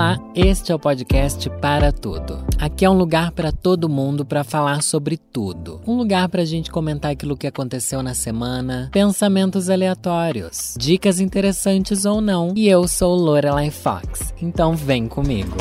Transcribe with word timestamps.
Olá, 0.00 0.18
este 0.34 0.72
é 0.72 0.74
o 0.74 0.78
podcast 0.78 1.50
Para 1.60 1.92
Tudo. 1.92 2.42
Aqui 2.58 2.86
é 2.86 2.90
um 2.90 2.96
lugar 2.96 3.32
para 3.32 3.52
todo 3.52 3.86
mundo 3.86 4.24
para 4.24 4.42
falar 4.42 4.82
sobre 4.82 5.18
tudo. 5.18 5.78
Um 5.86 5.94
lugar 5.94 6.26
para 6.30 6.40
a 6.40 6.44
gente 6.46 6.70
comentar 6.70 7.10
aquilo 7.10 7.36
que 7.36 7.46
aconteceu 7.46 8.02
na 8.02 8.14
semana, 8.14 8.88
pensamentos 8.94 9.68
aleatórios, 9.68 10.74
dicas 10.78 11.20
interessantes 11.20 12.06
ou 12.06 12.22
não. 12.22 12.54
E 12.56 12.66
eu 12.66 12.88
sou 12.88 13.14
Lorelai 13.14 13.70
Fox, 13.70 14.32
então 14.40 14.74
vem 14.74 15.06
comigo. 15.06 15.58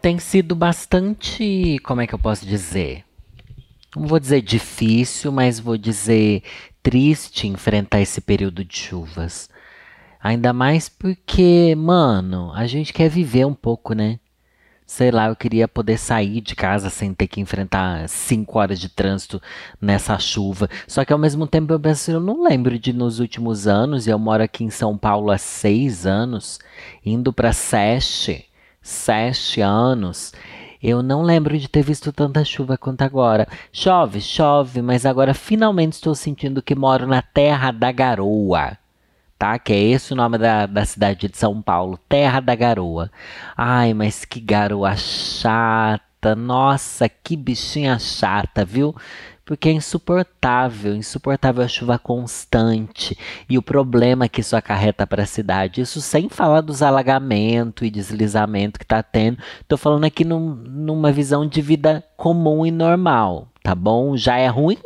Tem 0.00 0.20
sido 0.20 0.54
bastante, 0.54 1.80
como 1.82 2.00
é 2.00 2.06
que 2.06 2.14
eu 2.14 2.20
posso 2.20 2.46
dizer? 2.46 3.04
Não 3.96 4.06
vou 4.06 4.20
dizer 4.20 4.40
difícil, 4.40 5.32
mas 5.32 5.58
vou 5.58 5.76
dizer 5.76 6.44
triste 6.80 7.48
enfrentar 7.48 8.00
esse 8.00 8.20
período 8.20 8.64
de 8.64 8.78
chuvas. 8.78 9.50
Ainda 10.22 10.52
mais 10.52 10.88
porque, 10.88 11.74
mano, 11.74 12.52
a 12.54 12.64
gente 12.64 12.92
quer 12.92 13.08
viver 13.08 13.44
um 13.44 13.54
pouco, 13.54 13.92
né? 13.92 14.20
Sei 14.86 15.10
lá, 15.10 15.26
eu 15.26 15.34
queria 15.34 15.66
poder 15.66 15.98
sair 15.98 16.40
de 16.40 16.54
casa 16.54 16.90
sem 16.90 17.12
ter 17.12 17.26
que 17.26 17.40
enfrentar 17.40 18.08
cinco 18.08 18.58
horas 18.58 18.78
de 18.78 18.88
trânsito 18.88 19.42
nessa 19.80 20.16
chuva. 20.20 20.68
Só 20.86 21.04
que 21.04 21.12
ao 21.12 21.18
mesmo 21.18 21.44
tempo 21.46 21.72
eu 21.72 21.80
penso, 21.80 22.12
eu 22.12 22.20
não 22.20 22.44
lembro 22.44 22.78
de 22.78 22.92
nos 22.92 23.18
últimos 23.18 23.66
anos, 23.66 24.06
e 24.06 24.10
eu 24.10 24.18
moro 24.18 24.44
aqui 24.44 24.62
em 24.62 24.70
São 24.70 24.96
Paulo 24.96 25.30
há 25.32 25.38
seis 25.38 26.06
anos, 26.06 26.60
indo 27.04 27.32
para 27.32 27.52
sete, 27.52 28.46
sete 28.80 29.60
anos. 29.60 30.32
Eu 30.80 31.02
não 31.02 31.22
lembro 31.22 31.58
de 31.58 31.68
ter 31.68 31.82
visto 31.82 32.12
tanta 32.12 32.44
chuva 32.44 32.78
quanto 32.78 33.02
agora. 33.02 33.48
Chove, 33.72 34.20
chove, 34.20 34.82
mas 34.82 35.04
agora 35.04 35.34
finalmente 35.34 35.94
estou 35.94 36.14
sentindo 36.14 36.62
que 36.62 36.76
moro 36.76 37.08
na 37.08 37.22
terra 37.22 37.72
da 37.72 37.90
garoa 37.90 38.78
tá? 39.42 39.58
Que 39.58 39.72
é 39.72 39.82
esse 39.82 40.12
o 40.12 40.16
nome 40.16 40.38
da, 40.38 40.66
da 40.66 40.84
cidade 40.84 41.26
de 41.26 41.36
São 41.36 41.60
Paulo, 41.60 41.98
Terra 42.08 42.38
da 42.38 42.54
Garoa. 42.54 43.10
Ai, 43.56 43.92
mas 43.92 44.24
que 44.24 44.38
garoa 44.38 44.94
chata, 44.94 46.36
nossa, 46.36 47.08
que 47.08 47.36
bichinha 47.36 47.98
chata, 47.98 48.64
viu? 48.64 48.94
Porque 49.44 49.68
é 49.68 49.72
insuportável, 49.72 50.94
insuportável 50.94 51.64
a 51.64 51.66
chuva 51.66 51.98
constante 51.98 53.18
e 53.50 53.58
o 53.58 53.62
problema 53.62 54.28
que 54.28 54.40
isso 54.40 54.54
acarreta 54.54 55.04
para 55.08 55.24
a 55.24 55.26
cidade. 55.26 55.80
Isso 55.80 56.00
sem 56.00 56.28
falar 56.28 56.60
dos 56.60 56.80
alagamentos 56.80 57.84
e 57.84 57.90
deslizamento 57.90 58.78
que 58.78 58.84
está 58.84 59.02
tendo. 59.02 59.38
Estou 59.60 59.76
falando 59.76 60.04
aqui 60.04 60.24
num, 60.24 60.54
numa 60.54 61.10
visão 61.10 61.44
de 61.44 61.60
vida 61.60 62.04
comum 62.16 62.64
e 62.64 62.70
normal, 62.70 63.48
tá 63.60 63.74
bom? 63.74 64.16
Já 64.16 64.36
é 64.36 64.46
ruim 64.46 64.78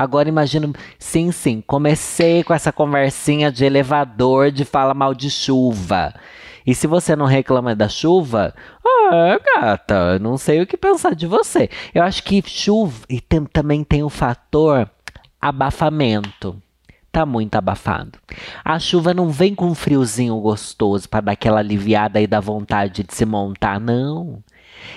Agora 0.00 0.30
imagino, 0.30 0.72
sim, 0.98 1.30
sim, 1.30 1.62
comecei 1.66 2.42
com 2.42 2.54
essa 2.54 2.72
conversinha 2.72 3.52
de 3.52 3.66
elevador 3.66 4.50
de 4.50 4.64
fala 4.64 4.94
mal 4.94 5.12
de 5.12 5.28
chuva. 5.28 6.14
E 6.66 6.74
se 6.74 6.86
você 6.86 7.14
não 7.14 7.26
reclama 7.26 7.76
da 7.76 7.86
chuva, 7.86 8.54
ah, 8.82 9.38
gata, 9.44 10.18
não 10.18 10.38
sei 10.38 10.62
o 10.62 10.66
que 10.66 10.78
pensar 10.78 11.14
de 11.14 11.26
você. 11.26 11.68
Eu 11.94 12.02
acho 12.02 12.24
que 12.24 12.42
chuva 12.46 13.04
e 13.10 13.20
tem, 13.20 13.44
também 13.44 13.84
tem 13.84 14.02
o 14.02 14.08
fator 14.08 14.88
abafamento. 15.38 16.56
Tá 17.12 17.26
muito 17.26 17.56
abafado. 17.56 18.18
A 18.64 18.78
chuva 18.78 19.12
não 19.12 19.28
vem 19.28 19.54
com 19.54 19.66
um 19.66 19.74
friozinho 19.74 20.40
gostoso 20.40 21.10
para 21.10 21.20
dar 21.20 21.32
aquela 21.32 21.60
aliviada 21.60 22.22
e 22.22 22.26
dar 22.26 22.40
vontade 22.40 23.02
de 23.02 23.14
se 23.14 23.26
montar, 23.26 23.78
não. 23.78 24.42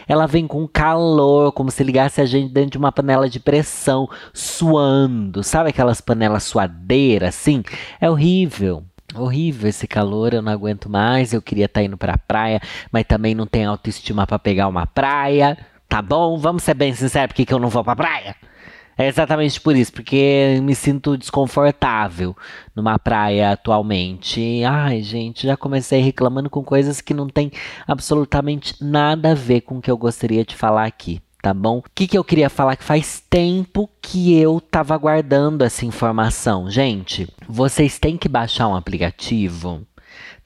Ela 0.08 0.28
vem 0.28 0.48
com 0.48 0.68
calor, 0.68 1.52
como 1.52 1.72
se 1.72 1.84
ligasse 1.84 2.22
a 2.22 2.26
gente 2.26 2.52
dentro 2.52 2.72
de 2.72 2.78
uma 2.78 2.92
panela 2.92 3.30
de 3.30 3.40
pressão, 3.40 4.10
suando. 4.34 5.44
Sabe 5.44 5.70
aquelas 5.70 6.02
panelas 6.02 6.44
suadeiras 6.44 7.30
assim? 7.30 7.64
É 8.00 8.10
horrível. 8.10 8.84
Horrível 9.16 9.70
esse 9.70 9.88
calor, 9.88 10.34
eu 10.34 10.42
não 10.42 10.52
aguento 10.52 10.90
mais. 10.90 11.34
Eu 11.34 11.42
queria 11.42 11.66
estar 11.66 11.82
tá 11.82 11.86
indo 11.86 11.98
para 11.98 12.14
a 12.14 12.18
praia, 12.18 12.60
mas 12.92 13.06
também 13.06 13.36
não 13.36 13.46
tenho 13.46 13.70
autoestima 13.70 14.26
para 14.26 14.40
pegar 14.40 14.68
uma 14.68 14.88
praia. 14.88 15.58
Tá 15.88 16.02
bom? 16.02 16.38
Vamos 16.38 16.64
ser 16.64 16.74
bem 16.74 16.94
sinceros, 16.94 17.34
por 17.34 17.46
que 17.46 17.54
eu 17.54 17.60
não 17.60 17.70
vou 17.70 17.84
para 17.84 17.94
a 17.94 17.96
praia? 17.96 18.36
É 18.98 19.08
exatamente 19.08 19.60
por 19.60 19.76
isso, 19.76 19.92
porque 19.92 20.60
me 20.62 20.76
sinto 20.76 21.18
desconfortável 21.18 22.36
numa 22.76 23.00
praia 23.00 23.52
atualmente. 23.52 24.64
Ai, 24.64 25.02
gente, 25.02 25.48
já 25.48 25.58
comecei 25.58 26.00
reclamando 26.02 26.50
com 26.50 26.64
coisas 26.64 27.02
que 27.02 27.14
não 27.14 27.28
tem 27.28 27.52
absolutamente 27.88 28.76
nada 28.84 29.32
a 29.32 29.36
ver 29.36 29.62
com 29.62 29.78
o 29.78 29.82
que 29.82 29.90
eu 29.90 29.98
gostaria 29.98 30.46
de 30.46 30.56
falar 30.56 30.86
aqui. 30.86 31.22
Tá 31.42 31.54
bom? 31.54 31.80
O 31.80 31.84
que, 31.94 32.08
que 32.08 32.18
eu 32.18 32.24
queria 32.24 32.50
falar 32.50 32.78
que 32.78 32.86
faz 32.86 33.22
tempo 33.30 33.90
que 34.02 34.40
eu 34.40 34.62
tava 34.62 34.98
guardando 34.98 35.64
essa 35.64 35.86
informação. 35.86 36.70
Gente, 36.70 37.28
vocês 37.50 38.00
têm 38.00 38.16
que 38.16 38.30
baixar 38.30 38.70
um 38.70 38.76
aplicativo 38.76 39.86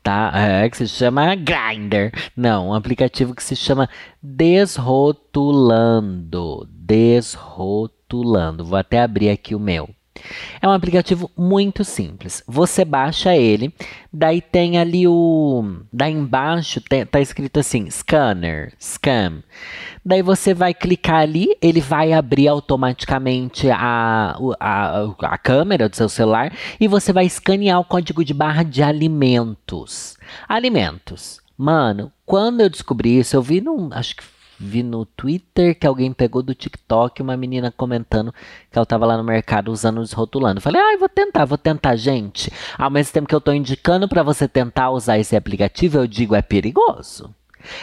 tá? 0.01 0.31
É, 0.33 0.69
que 0.69 0.77
se 0.77 0.87
chama 0.87 1.35
Grinder. 1.35 2.13
Não, 2.35 2.69
um 2.69 2.73
aplicativo 2.73 3.35
que 3.35 3.43
se 3.43 3.57
chama 3.57 3.89
Desrotulando. 4.23 6.65
Desrotulando 6.71 7.96
rotulando. 8.07 8.63
Vou 8.63 8.77
até 8.77 9.01
abrir 9.01 9.29
aqui 9.29 9.53
o 9.53 9.59
meu. 9.59 9.89
É 10.59 10.67
um 10.67 10.71
aplicativo 10.71 11.29
muito 11.37 11.83
simples. 11.83 12.41
Você 12.47 12.83
baixa 12.83 13.35
ele, 13.35 13.71
daí 14.11 14.41
tem 14.41 14.79
ali 14.79 15.07
o. 15.07 15.83
Daí 15.93 16.11
embaixo 16.11 16.81
tem, 16.81 17.05
tá 17.05 17.21
escrito 17.21 17.59
assim: 17.59 17.87
scanner, 17.91 18.73
scam. 18.79 19.43
Daí 20.03 20.23
você 20.23 20.55
vai 20.55 20.73
clicar 20.73 21.21
ali, 21.21 21.55
ele 21.61 21.79
vai 21.79 22.13
abrir 22.13 22.47
automaticamente 22.47 23.69
a, 23.69 24.35
a, 24.59 25.03
a 25.21 25.37
câmera 25.37 25.87
do 25.87 25.95
seu 25.95 26.09
celular 26.09 26.51
e 26.79 26.87
você 26.87 27.13
vai 27.13 27.25
escanear 27.27 27.79
o 27.79 27.85
código 27.85 28.25
de 28.25 28.33
barra 28.33 28.63
de 28.63 28.81
alimentos. 28.81 30.17
Alimentos. 30.49 31.39
Mano, 31.55 32.11
quando 32.25 32.61
eu 32.61 32.69
descobri 32.69 33.19
isso, 33.19 33.35
eu 33.35 33.41
vi 33.43 33.61
num. 33.61 33.89
Acho 33.91 34.15
que 34.15 34.23
vi 34.59 34.83
no 34.83 35.05
Twitter 35.05 35.77
que 35.77 35.85
alguém 35.85 36.11
pegou 36.11 36.41
do 36.41 36.55
TikTok 36.55 37.21
uma 37.21 37.37
menina 37.37 37.71
comentando 37.71 38.33
que 38.71 38.77
ela 38.77 38.85
tava 38.85 39.05
lá 39.05 39.17
no 39.17 39.23
mercado 39.23 39.71
usando 39.71 40.01
desrotulando. 40.01 40.61
Falei, 40.61 40.81
ai, 40.81 40.95
ah, 40.95 40.97
vou 40.97 41.09
tentar, 41.09 41.45
vou 41.45 41.57
tentar, 41.57 41.95
gente. 41.95 42.51
Ao 42.77 42.89
mesmo 42.89 43.13
tempo 43.13 43.27
que 43.27 43.35
eu 43.35 43.41
tô 43.41 43.53
indicando 43.53 44.07
para 44.07 44.23
você 44.23 44.47
tentar 44.47 44.91
usar 44.91 45.17
esse 45.17 45.35
aplicativo, 45.35 45.97
eu 45.97 46.07
digo, 46.07 46.35
é 46.35 46.41
perigoso. 46.41 47.33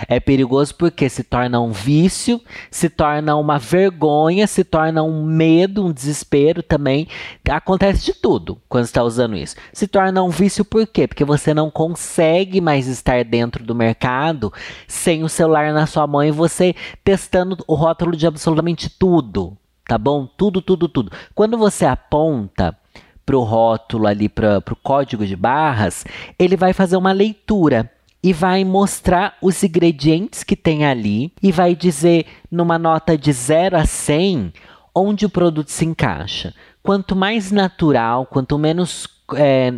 É 0.09 0.21
perigoso 0.21 0.75
porque 0.75 1.09
se 1.09 1.23
torna 1.23 1.61
um 1.61 1.73
vício, 1.73 2.41
se 2.71 2.89
torna 2.89 3.37
uma 3.37 3.59
vergonha, 3.59 4.47
se 4.47 4.65
torna 4.65 5.03
um 5.03 5.25
medo, 5.25 5.87
um 5.87 5.93
desespero 5.93 6.63
também. 6.63 7.09
Acontece 7.49 8.05
de 8.05 8.15
tudo 8.15 8.61
quando 8.69 8.85
está 8.85 9.03
usando 9.03 9.37
isso. 9.37 9.57
Se 9.73 9.87
torna 9.87 10.23
um 10.23 10.31
vício 10.31 10.65
por 10.65 10.87
quê? 10.87 11.07
Porque 11.07 11.25
você 11.25 11.55
não 11.55 11.71
consegue 11.71 12.61
mais 12.61 12.87
estar 12.87 13.25
dentro 13.25 13.65
do 13.65 13.75
mercado 13.75 14.53
sem 14.87 15.23
o 15.25 15.29
celular 15.29 15.73
na 15.73 15.87
sua 15.87 16.07
mão 16.07 16.23
e 16.23 16.31
você 16.31 16.75
testando 17.03 17.57
o 17.67 17.75
rótulo 17.75 18.17
de 18.17 18.27
absolutamente 18.27 18.89
tudo. 18.89 19.57
Tá 19.87 19.99
bom? 19.99 20.27
Tudo, 20.27 20.63
tudo, 20.63 20.89
tudo. 20.89 21.13
Quando 21.35 21.59
você 21.59 21.85
aponta 21.85 22.77
para 23.25 23.37
o 23.37 23.43
rótulo 23.43 24.07
ali, 24.07 24.29
para 24.29 24.63
o 24.71 24.77
código 24.77 25.27
de 25.27 25.37
barras, 25.37 26.05
ele 26.39 26.57
vai 26.57 26.73
fazer 26.73 26.97
uma 26.97 27.13
leitura 27.13 27.91
e 28.25 28.33
vai 28.33 28.65
mostrar 28.65 29.37
os 29.43 29.63
ingredientes 29.63 30.43
que 30.43 30.57
tem 30.57 30.87
ali 30.87 31.31
e 31.43 31.53
vai 31.53 31.77
dizer 31.77 32.25
numa 32.51 32.79
nota 32.79 33.19
de 33.19 33.31
0 33.31 33.77
a 33.77 33.85
100 33.85 34.51
onde 34.95 35.27
o 35.27 35.29
produto 35.29 35.71
se 35.71 35.85
encaixa. 35.85 36.55
Quanto 36.83 37.15
mais 37.15 37.53
natural, 37.53 38.25
quanto 38.25 38.57
menos 38.57 39.07
é, 39.35 39.75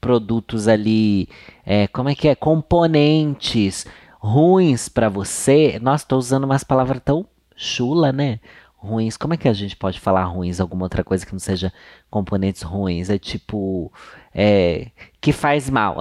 produtos 0.00 0.66
ali, 0.66 1.28
é, 1.64 1.86
como 1.86 2.08
é 2.08 2.16
que 2.16 2.26
é, 2.26 2.34
componentes 2.34 3.86
ruins 4.18 4.88
para 4.88 5.08
você. 5.08 5.78
Nossa, 5.80 6.02
estou 6.02 6.18
usando 6.18 6.42
umas 6.42 6.64
palavras 6.64 7.00
tão 7.04 7.24
chula, 7.54 8.10
né? 8.10 8.40
ruins. 8.82 9.16
Como 9.16 9.32
é 9.32 9.36
que 9.36 9.48
a 9.48 9.52
gente 9.52 9.76
pode 9.76 10.00
falar 10.00 10.24
ruins? 10.24 10.60
Alguma 10.60 10.84
outra 10.84 11.04
coisa 11.04 11.24
que 11.24 11.32
não 11.32 11.38
seja 11.38 11.72
componentes 12.10 12.62
ruins? 12.62 13.08
É 13.08 13.18
tipo. 13.18 13.92
É, 14.34 14.86
que 15.20 15.32
faz 15.32 15.68
mal. 15.68 15.98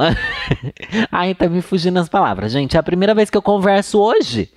Ai, 1.11 1.35
tá 1.35 1.47
me 1.49 1.61
fugindo 1.61 1.99
as 1.99 2.09
palavras. 2.09 2.51
Gente, 2.51 2.75
é 2.75 2.79
a 2.79 2.83
primeira 2.83 3.13
vez 3.13 3.29
que 3.29 3.37
eu 3.37 3.41
converso 3.41 3.99
hoje. 3.99 4.49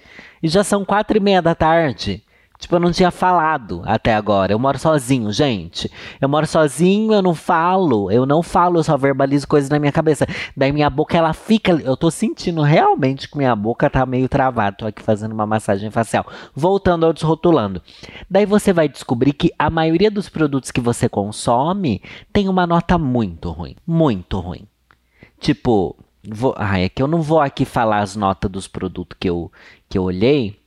E 0.42 0.48
já 0.48 0.62
são 0.62 0.84
quatro 0.84 1.16
e 1.16 1.20
meia 1.20 1.42
da 1.42 1.54
tarde. 1.54 2.22
Tipo, 2.58 2.76
eu 2.76 2.80
não 2.80 2.92
tinha 2.92 3.10
falado 3.10 3.82
até 3.84 4.14
agora. 4.14 4.52
Eu 4.52 4.58
moro 4.58 4.78
sozinho, 4.78 5.30
gente. 5.32 5.90
Eu 6.20 6.28
moro 6.28 6.46
sozinho, 6.46 7.12
eu 7.12 7.20
não 7.20 7.34
falo. 7.34 8.10
Eu 8.10 8.24
não 8.24 8.42
falo, 8.42 8.78
eu 8.78 8.84
só 8.84 8.96
verbalizo 8.96 9.46
coisas 9.46 9.68
na 9.68 9.78
minha 9.78 9.92
cabeça. 9.92 10.26
Daí 10.56 10.72
minha 10.72 10.88
boca, 10.88 11.16
ela 11.16 11.32
fica. 11.32 11.72
Eu 11.72 11.96
tô 11.96 12.10
sentindo 12.10 12.62
realmente 12.62 13.28
que 13.28 13.36
minha 13.36 13.54
boca 13.54 13.90
tá 13.90 14.06
meio 14.06 14.28
travada. 14.28 14.76
Tô 14.78 14.86
aqui 14.86 15.02
fazendo 15.02 15.32
uma 15.32 15.46
massagem 15.46 15.90
facial. 15.90 16.26
Voltando 16.54 17.04
ao 17.04 17.12
desrotulando. 17.12 17.82
Daí 18.30 18.46
você 18.46 18.72
vai 18.72 18.88
descobrir 18.88 19.32
que 19.32 19.52
a 19.58 19.68
maioria 19.68 20.10
dos 20.10 20.28
produtos 20.28 20.70
que 20.70 20.80
você 20.80 21.08
consome 21.08 22.00
tem 22.32 22.48
uma 22.48 22.66
nota 22.66 22.96
muito 22.96 23.50
ruim. 23.50 23.76
Muito 23.86 24.38
ruim. 24.38 24.66
Tipo, 25.38 25.96
vou, 26.26 26.54
ah, 26.56 26.78
é 26.78 26.88
que 26.88 27.02
eu 27.02 27.06
não 27.06 27.20
vou 27.20 27.40
aqui 27.40 27.64
falar 27.64 27.98
as 27.98 28.16
notas 28.16 28.50
dos 28.50 28.66
produtos 28.66 29.18
que 29.20 29.28
eu, 29.28 29.52
que 29.88 29.98
eu 29.98 30.04
olhei 30.04 30.63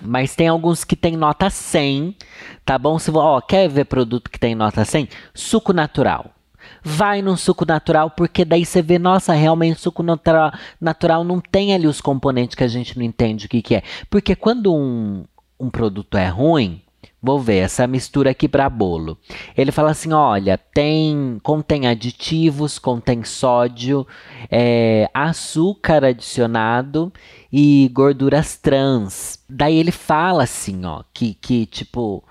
mas 0.00 0.34
tem 0.34 0.48
alguns 0.48 0.84
que 0.84 0.96
tem 0.96 1.16
nota 1.16 1.48
100, 1.50 2.16
tá 2.64 2.78
bom? 2.78 2.98
Se 2.98 3.10
ó, 3.10 3.40
quer 3.40 3.68
ver 3.68 3.84
produto 3.86 4.30
que 4.30 4.38
tem 4.38 4.54
nota 4.54 4.84
100? 4.84 5.08
Suco 5.34 5.72
natural. 5.72 6.32
vai 6.82 7.22
num 7.22 7.36
suco 7.36 7.64
natural, 7.64 8.10
porque 8.10 8.44
daí 8.44 8.64
você 8.64 8.82
vê, 8.82 8.98
nossa, 8.98 9.32
realmente 9.32 9.80
suco 9.80 10.02
natural, 10.02 10.52
natural 10.80 11.24
não 11.24 11.40
tem 11.40 11.72
ali 11.74 11.86
os 11.86 12.00
componentes 12.00 12.56
que 12.56 12.64
a 12.64 12.68
gente 12.68 12.96
não 12.96 13.04
entende 13.04 13.46
o 13.46 13.48
que, 13.48 13.62
que 13.62 13.74
é. 13.76 13.82
Porque 14.10 14.34
quando 14.34 14.74
um, 14.74 15.24
um 15.58 15.70
produto 15.70 16.16
é 16.16 16.28
ruim, 16.28 16.82
Vou 17.26 17.40
ver 17.40 17.56
essa 17.56 17.88
mistura 17.88 18.30
aqui 18.30 18.46
para 18.46 18.70
bolo. 18.70 19.18
Ele 19.56 19.72
fala 19.72 19.90
assim: 19.90 20.12
olha, 20.12 20.56
tem 20.56 21.40
contém 21.42 21.88
aditivos, 21.88 22.78
contém 22.78 23.24
sódio, 23.24 24.06
é, 24.48 25.10
açúcar 25.12 26.04
adicionado 26.04 27.12
e 27.52 27.90
gorduras 27.92 28.56
trans. 28.56 29.44
Daí 29.50 29.76
ele 29.76 29.90
fala 29.90 30.44
assim, 30.44 30.84
ó, 30.84 31.02
que, 31.12 31.34
que 31.34 31.66
tipo 31.66 32.22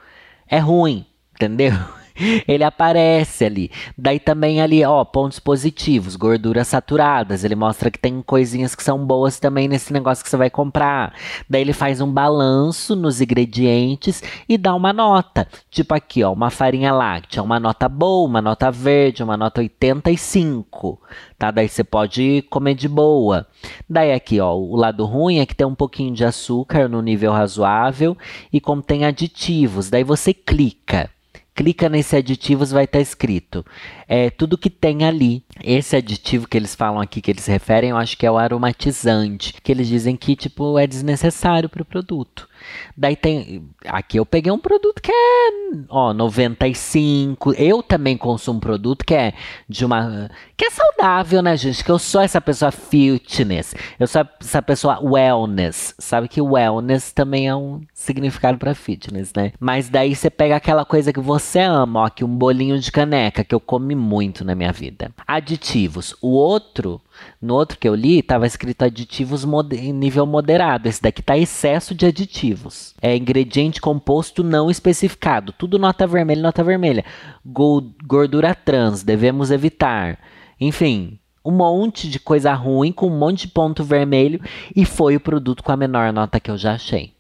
é 0.50 0.60
ruim, 0.60 1.06
entendeu? 1.36 1.74
ele 2.48 2.64
aparece 2.64 3.46
ali. 3.46 3.72
Daí 3.98 4.20
também 4.20 4.62
ali, 4.62 4.84
ó, 4.84 5.04
pontos 5.04 5.40
positivos, 5.40 6.16
gorduras 6.16 6.68
saturadas. 6.68 7.44
Ele 7.44 7.56
mostra 7.56 7.92
que 7.92 8.00
tem 8.00 8.22
coisinhas 8.22 8.76
que 8.76 8.84
são 8.84 9.06
boas 9.06 9.40
também 9.40 9.68
nesse 9.68 9.92
negócio 9.92 10.24
que 10.24 10.30
você 10.30 10.38
vai 10.38 10.50
comprar. 10.50 11.14
Daí 11.50 11.62
ele 11.62 11.74
faz 11.74 12.02
um 12.02 12.12
balanço 12.12 12.96
nos 12.96 13.22
ingredientes 13.22 14.24
e 14.48 14.58
dá 14.58 14.74
uma 14.74 14.94
nota. 14.94 15.48
Tipo 15.70 15.94
aqui, 15.94 16.24
ó, 16.24 16.32
uma 16.32 16.50
farinha 16.50 16.94
láctea, 16.94 17.44
uma 17.44 17.60
nota 17.60 17.90
boa, 17.90 18.28
uma 18.28 18.42
nota 18.42 18.72
verde, 18.72 19.24
uma 19.24 19.38
nota 19.38 19.62
85, 19.62 21.02
tá? 21.38 21.52
Daí 21.52 21.68
você 21.68 21.84
pode 21.84 22.44
comer 22.50 22.76
de 22.76 22.88
boa. 22.88 23.46
Daí 23.90 24.14
aqui, 24.14 24.40
ó, 24.40 24.56
o 24.56 24.76
lado 24.76 25.06
ruim 25.06 25.40
é 25.40 25.46
que 25.46 25.56
tem 25.56 25.68
um 25.68 25.76
pouquinho 25.76 26.14
de 26.14 26.24
açúcar 26.24 26.88
no 26.88 27.02
nível 27.02 27.32
razoável 27.32 28.18
e 28.52 28.62
contém 28.62 29.06
aditivos. 29.06 29.90
Daí 29.90 30.04
você 30.04 30.34
clica 30.34 31.10
clica 31.56 31.88
nesse 31.88 32.18
aditivos, 32.18 32.70
vai 32.70 32.84
estar 32.84 33.00
tá 33.00 33.02
escrito 33.02 33.66
é, 34.08 34.30
tudo 34.30 34.58
que 34.58 34.70
tem 34.70 35.06
ali. 35.06 35.44
Esse 35.64 35.96
aditivo 35.96 36.48
que 36.48 36.58
eles 36.58 36.76
falam 36.76 37.00
aqui, 37.00 37.22
que 37.22 37.32
eles 37.32 37.46
referem, 37.46 37.92
eu 37.92 37.98
acho 37.98 38.18
que 38.18 38.26
é 38.26 38.32
o 38.32 38.38
aromatizante, 38.38 39.54
que 39.64 39.72
eles 39.72 39.88
dizem 39.88 40.16
que 40.18 40.36
tipo 40.36 40.78
é 40.78 40.86
desnecessário 40.86 41.70
para 41.70 41.82
o 41.82 41.86
produto. 41.86 42.48
Daí 42.96 43.16
tem. 43.16 43.70
Aqui 43.86 44.18
eu 44.18 44.26
peguei 44.26 44.52
um 44.52 44.60
produto 44.60 45.02
que 45.02 45.12
é 45.12 45.50
ó, 45.90 46.14
95. 46.14 47.54
Eu 47.54 47.84
também 47.84 48.18
consumo 48.18 48.58
um 48.58 48.60
produto 48.60 49.04
que 49.06 49.14
é 49.14 49.34
de 49.68 49.86
uma. 49.86 50.30
que 50.56 50.66
é 50.66 50.70
saudável, 50.70 51.42
né, 51.42 51.58
gente? 51.58 51.84
Que 51.84 51.92
eu 51.92 52.00
sou 52.00 52.22
essa 52.22 52.40
pessoa 52.40 52.72
fitness. 52.72 53.76
Eu 54.00 54.08
sou 54.08 54.26
essa 54.40 54.62
pessoa 54.62 55.00
wellness. 55.02 55.94
Sabe 56.00 56.28
que 56.28 56.42
wellness 56.42 57.12
também 57.12 57.48
é 57.48 57.56
um 57.56 57.82
significado 57.94 58.58
para 58.58 58.74
fitness, 58.74 59.34
né? 59.36 59.52
Mas 59.60 59.90
daí 59.90 60.16
você 60.16 60.30
pega 60.30 60.56
aquela 60.56 60.86
coisa 60.86 61.12
que 61.12 61.20
você 61.20 61.60
ama, 61.60 62.02
ó, 62.02 62.06
aqui 62.06 62.24
um 62.24 62.36
bolinho 62.36 62.80
de 62.80 62.92
caneca, 62.92 63.44
que 63.44 63.54
eu 63.54 63.60
comi 63.60 63.96
muito 63.96 64.46
na 64.46 64.56
minha 64.56 64.72
vida. 64.72 65.12
Aditivos. 65.28 66.16
O 66.22 66.30
outro 66.30 67.02
no 67.42 67.54
outro 67.54 67.78
que 67.78 67.88
eu 67.88 67.96
li, 67.96 68.20
estava 68.20 68.48
escrito 68.48 68.84
aditivos 68.84 69.46
em 69.74 69.94
nível 69.94 70.26
moderado. 70.26 70.88
Esse 70.88 71.02
daqui 71.02 71.22
está 71.22 71.38
excesso 71.38 71.94
de 71.94 72.06
aditivos. 72.06 72.94
É 73.02 73.16
ingrediente 73.16 73.82
composto 73.82 74.44
não 74.44 74.70
especificado. 74.70 75.52
Tudo 75.52 75.78
nota 75.78 76.08
vermelha, 76.08 76.42
nota 76.42 76.64
vermelha. 76.64 77.06
Gordura 77.46 78.56
trans, 78.56 79.04
devemos 79.04 79.52
evitar. 79.52 80.20
Enfim, 80.60 81.20
um 81.44 81.52
monte 81.52 82.10
de 82.10 82.20
coisa 82.20 82.54
ruim 82.54 82.92
com 82.92 83.08
um 83.08 83.18
monte 83.18 83.42
de 83.42 83.50
ponto 83.50 83.84
vermelho. 83.84 84.42
E 84.76 84.86
foi 84.86 85.16
o 85.16 85.20
produto 85.20 85.64
com 85.64 85.72
a 85.72 85.78
menor 85.78 86.12
nota 86.12 86.40
que 86.40 86.50
eu 86.50 86.58
já 86.58 86.74
achei. 86.74 87.14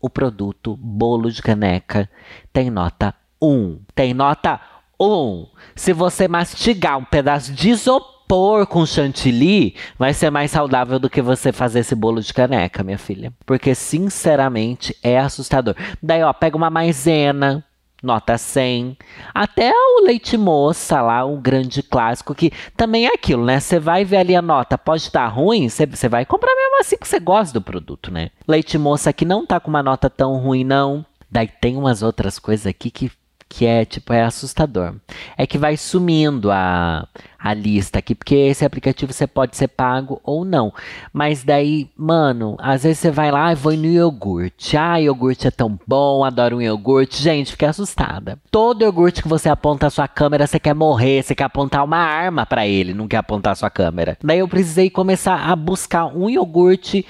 O 0.00 0.10
produto 0.10 0.76
bolo 0.76 1.30
de 1.30 1.40
caneca 1.40 2.10
tem 2.52 2.70
nota 2.70 3.14
1. 3.40 3.80
Tem 3.94 4.12
nota 4.12 4.60
1. 5.00 5.46
Se 5.74 5.92
você 5.92 6.28
mastigar 6.28 6.98
um 6.98 7.04
pedaço 7.04 7.52
de 7.52 7.70
isopor, 7.70 8.11
pôr 8.32 8.66
com 8.66 8.86
chantilly 8.86 9.74
vai 9.98 10.14
ser 10.14 10.30
mais 10.30 10.50
saudável 10.50 10.98
do 10.98 11.10
que 11.10 11.20
você 11.20 11.52
fazer 11.52 11.80
esse 11.80 11.94
bolo 11.94 12.18
de 12.18 12.32
caneca, 12.32 12.82
minha 12.82 12.96
filha. 12.96 13.30
Porque, 13.44 13.74
sinceramente, 13.74 14.96
é 15.02 15.18
assustador. 15.18 15.74
Daí, 16.02 16.22
ó, 16.22 16.32
pega 16.32 16.56
uma 16.56 16.70
maisena, 16.70 17.62
nota 18.02 18.38
100. 18.38 18.96
Até 19.34 19.70
o 19.70 20.06
leite 20.06 20.38
moça 20.38 21.02
lá, 21.02 21.26
um 21.26 21.38
grande 21.38 21.82
clássico, 21.82 22.34
que 22.34 22.50
também 22.74 23.04
é 23.04 23.12
aquilo, 23.12 23.44
né? 23.44 23.60
Você 23.60 23.78
vai 23.78 24.02
ver 24.02 24.16
ali 24.16 24.34
a 24.34 24.40
nota, 24.40 24.78
pode 24.78 25.02
estar 25.02 25.26
ruim, 25.26 25.68
você 25.68 26.08
vai 26.08 26.24
comprar 26.24 26.54
mesmo 26.54 26.80
assim 26.80 26.96
que 26.96 27.06
você 27.06 27.20
gosta 27.20 27.52
do 27.52 27.62
produto, 27.62 28.10
né? 28.10 28.30
Leite 28.48 28.78
moça 28.78 29.10
aqui 29.10 29.26
não 29.26 29.44
tá 29.44 29.60
com 29.60 29.68
uma 29.68 29.82
nota 29.82 30.08
tão 30.08 30.38
ruim, 30.38 30.64
não. 30.64 31.04
Daí 31.30 31.48
tem 31.60 31.76
umas 31.76 32.02
outras 32.02 32.38
coisas 32.38 32.66
aqui 32.66 32.90
que 32.90 33.12
que 33.52 33.66
é 33.66 33.84
tipo 33.84 34.14
é 34.14 34.22
assustador. 34.22 34.94
É 35.36 35.46
que 35.46 35.58
vai 35.58 35.76
sumindo 35.76 36.50
a, 36.50 37.06
a 37.42 37.52
lista 37.52 37.98
aqui, 37.98 38.14
porque 38.14 38.34
esse 38.34 38.64
aplicativo 38.64 39.12
você 39.12 39.26
pode 39.26 39.56
ser 39.56 39.68
pago 39.68 40.20
ou 40.22 40.44
não. 40.44 40.72
Mas 41.12 41.42
daí, 41.42 41.90
mano, 41.96 42.56
às 42.60 42.84
vezes 42.84 42.98
você 42.98 43.10
vai 43.10 43.32
lá 43.32 43.50
e 43.50 43.56
vou 43.56 43.72
no 43.72 43.86
iogurte. 43.86 44.76
Ah, 44.76 45.00
iogurte 45.00 45.48
é 45.48 45.50
tão 45.50 45.78
bom, 45.86 46.24
adoro 46.24 46.58
um 46.58 46.62
iogurte. 46.62 47.20
Gente, 47.20 47.50
fiquei 47.50 47.68
assustada. 47.68 48.38
Todo 48.50 48.82
iogurte 48.82 49.22
que 49.22 49.28
você 49.28 49.48
aponta 49.48 49.88
a 49.88 49.90
sua 49.90 50.06
câmera, 50.06 50.46
você 50.46 50.60
quer 50.60 50.74
morrer, 50.74 51.22
você 51.22 51.34
quer 51.34 51.44
apontar 51.44 51.84
uma 51.84 51.98
arma 51.98 52.46
para 52.46 52.66
ele, 52.66 52.94
não 52.94 53.08
quer 53.08 53.16
apontar 53.16 53.54
a 53.54 53.56
sua 53.56 53.70
câmera. 53.70 54.16
Daí 54.22 54.38
eu 54.38 54.48
precisei 54.48 54.88
começar 54.88 55.50
a 55.50 55.56
buscar 55.56 56.06
um 56.06 56.30
iogurte 56.30 57.04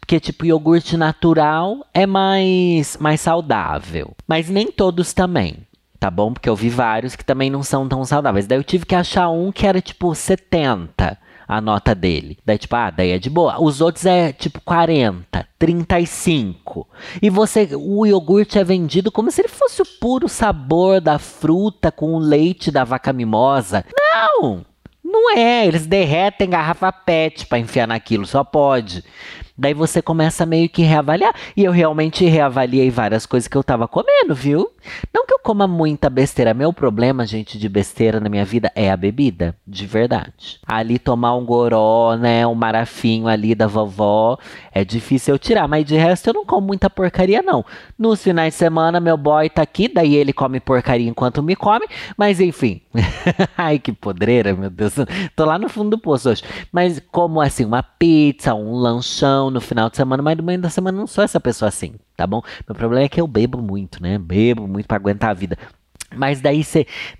porque 0.00 0.20
tipo 0.20 0.44
iogurte 0.44 0.96
natural 0.96 1.86
é 1.94 2.04
mais 2.04 2.98
mais 3.00 3.20
saudável, 3.20 4.10
mas 4.26 4.50
nem 4.50 4.70
todos 4.70 5.14
também 5.14 5.56
tá 6.02 6.10
bom? 6.10 6.32
Porque 6.32 6.48
eu 6.48 6.56
vi 6.56 6.68
vários 6.68 7.14
que 7.14 7.24
também 7.24 7.48
não 7.48 7.62
são 7.62 7.88
tão 7.88 8.04
saudáveis. 8.04 8.44
Daí 8.44 8.58
eu 8.58 8.64
tive 8.64 8.84
que 8.84 8.96
achar 8.96 9.28
um 9.28 9.52
que 9.52 9.64
era 9.64 9.80
tipo 9.80 10.12
70 10.12 11.16
a 11.46 11.60
nota 11.60 11.94
dele. 11.94 12.38
Daí, 12.44 12.58
tipo, 12.58 12.74
ah, 12.74 12.90
daí 12.90 13.12
é 13.12 13.20
de 13.20 13.30
boa. 13.30 13.62
Os 13.62 13.80
outros 13.80 14.04
é 14.04 14.32
tipo 14.32 14.60
40, 14.62 15.46
35. 15.56 16.88
E 17.22 17.30
você, 17.30 17.68
o 17.76 18.04
iogurte 18.04 18.58
é 18.58 18.64
vendido 18.64 19.12
como 19.12 19.30
se 19.30 19.42
ele 19.42 19.48
fosse 19.48 19.80
o 19.80 19.86
puro 20.00 20.28
sabor 20.28 21.00
da 21.00 21.20
fruta 21.20 21.92
com 21.92 22.14
o 22.14 22.18
leite 22.18 22.72
da 22.72 22.82
vaca 22.82 23.12
mimosa. 23.12 23.84
Não! 23.96 24.66
Não 25.04 25.36
é, 25.36 25.64
eles 25.66 25.86
derretem 25.86 26.50
garrafa 26.50 26.90
PET 26.90 27.46
para 27.46 27.58
enfiar 27.60 27.86
naquilo, 27.86 28.26
só 28.26 28.42
pode. 28.42 29.04
Daí 29.56 29.74
você 29.74 30.00
começa 30.00 30.46
meio 30.46 30.68
que 30.68 30.82
reavaliar. 30.82 31.34
E 31.56 31.64
eu 31.64 31.72
realmente 31.72 32.24
reavaliei 32.24 32.90
várias 32.90 33.26
coisas 33.26 33.46
que 33.46 33.56
eu 33.56 33.62
tava 33.62 33.86
comendo, 33.86 34.34
viu? 34.34 34.70
Não 35.14 35.26
que 35.26 35.32
eu 35.32 35.38
coma 35.38 35.66
muita 35.66 36.08
besteira. 36.08 36.54
Meu 36.54 36.72
problema, 36.72 37.26
gente, 37.26 37.58
de 37.58 37.68
besteira 37.68 38.18
na 38.18 38.28
minha 38.28 38.44
vida 38.44 38.72
é 38.74 38.90
a 38.90 38.96
bebida, 38.96 39.54
de 39.66 39.86
verdade. 39.86 40.58
Ali 40.66 40.98
tomar 40.98 41.34
um 41.36 41.44
goró, 41.44 42.16
né, 42.16 42.46
um 42.46 42.54
marafinho 42.54 43.28
ali 43.28 43.54
da 43.54 43.66
vovó, 43.66 44.38
é 44.72 44.84
difícil 44.84 45.34
eu 45.34 45.38
tirar. 45.38 45.68
Mas 45.68 45.84
de 45.84 45.96
resto 45.96 46.28
eu 46.28 46.34
não 46.34 46.44
como 46.44 46.66
muita 46.66 46.88
porcaria, 46.88 47.42
não. 47.42 47.64
Nos 47.98 48.22
finais 48.22 48.54
de 48.54 48.58
semana, 48.58 49.00
meu 49.00 49.16
boy 49.16 49.48
tá 49.48 49.62
aqui, 49.62 49.88
daí 49.88 50.14
ele 50.14 50.32
come 50.32 50.60
porcaria 50.60 51.08
enquanto 51.08 51.42
me 51.42 51.54
come. 51.54 51.86
Mas 52.16 52.40
enfim. 52.40 52.80
Ai, 53.56 53.78
que 53.78 53.92
podreira, 53.92 54.54
meu 54.54 54.70
Deus. 54.70 54.94
Tô 55.36 55.44
lá 55.44 55.58
no 55.58 55.68
fundo 55.68 55.90
do 55.90 55.98
poço 55.98 56.30
hoje. 56.30 56.42
Mas 56.70 57.00
como 57.10 57.40
assim, 57.40 57.64
uma 57.64 57.82
pizza, 57.82 58.54
um 58.54 58.74
lanchão 58.74 59.41
no 59.50 59.60
final 59.60 59.90
de 59.90 59.96
semana, 59.96 60.22
mas 60.22 60.36
no 60.36 60.42
meio 60.42 60.60
da 60.60 60.70
semana 60.70 60.98
não 60.98 61.06
sou 61.06 61.22
essa 61.24 61.40
pessoa 61.40 61.68
assim, 61.68 61.94
tá 62.16 62.26
bom? 62.26 62.42
Meu 62.68 62.74
problema 62.74 63.04
é 63.04 63.08
que 63.08 63.20
eu 63.20 63.26
bebo 63.26 63.60
muito, 63.60 64.02
né? 64.02 64.18
Bebo 64.18 64.66
muito 64.66 64.86
para 64.86 64.96
aguentar 64.96 65.30
a 65.30 65.34
vida. 65.34 65.56
Mas 66.14 66.40
daí, 66.40 66.62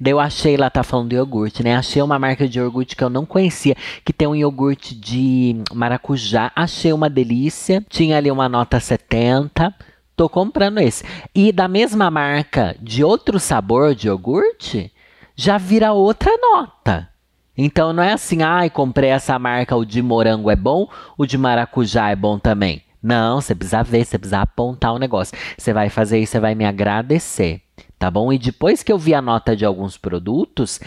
eu 0.05 0.21
achei 0.21 0.57
lá, 0.57 0.69
tá 0.69 0.83
falando 0.83 1.11
de 1.11 1.17
iogurte, 1.17 1.63
né? 1.63 1.77
Achei 1.77 2.03
uma 2.03 2.19
marca 2.19 2.47
de 2.47 2.59
iogurte 2.59 2.95
que 2.95 3.03
eu 3.03 3.11
não 3.11 3.25
conhecia, 3.25 3.75
que 4.05 4.13
tem 4.13 4.29
um 4.29 4.35
iogurte 4.35 4.95
de 4.95 5.57
maracujá. 5.73 6.53
Achei 6.55 6.93
uma 6.93 7.09
delícia. 7.09 7.85
Tinha 7.89 8.19
ali 8.19 8.31
uma 8.31 8.49
nota 8.49 8.79
70. 8.79 9.75
Tô 10.15 10.29
comprando 10.29 10.79
esse. 10.79 11.05
E 11.35 11.53
da 11.53 11.67
mesma 11.67 12.11
marca, 12.11 12.77
de 12.81 13.03
outro 13.03 13.41
sabor 13.41 13.95
de 13.95 14.09
iogurte, 14.09 14.93
já 15.35 15.57
vira 15.57 15.93
outra 15.93 16.31
nota. 16.37 17.09
Então 17.57 17.93
não 17.93 18.03
é 18.03 18.13
assim, 18.13 18.43
ai, 18.43 18.69
ah, 18.69 18.71
comprei 18.71 19.11
essa 19.11 19.39
marca, 19.39 19.77
o 19.77 19.85
de 19.85 20.01
morango 20.01 20.51
é 20.51 20.57
bom, 20.57 20.89
o 21.19 21.27
de 21.27 21.37
maracujá 21.37 22.11
é 22.11 22.17
bom 22.17 22.39
também. 22.39 22.83
Não, 23.03 23.41
você 23.41 23.55
precisa 23.55 23.83
ver, 23.83 24.05
você 24.05 24.17
precisa 24.17 24.41
apontar 24.43 24.95
o 24.95 24.99
negócio. 24.99 25.37
Você 25.59 25.73
vai 25.73 25.91
fazer 25.91 26.21
isso, 26.21 26.33
você 26.33 26.41
vai 26.41 26.55
me 26.55 26.65
agradecer, 26.65 27.61
tá 27.99 28.09
bom? 28.09 28.33
E 28.33 28.39
depois 28.39 28.83
que 28.83 28.93
eu 28.93 28.99
vi 28.99 29.13
a 29.13 29.21
nota 29.21 29.57
de 29.57 29.65
alguns 29.65 29.99
produtos, 29.99 30.81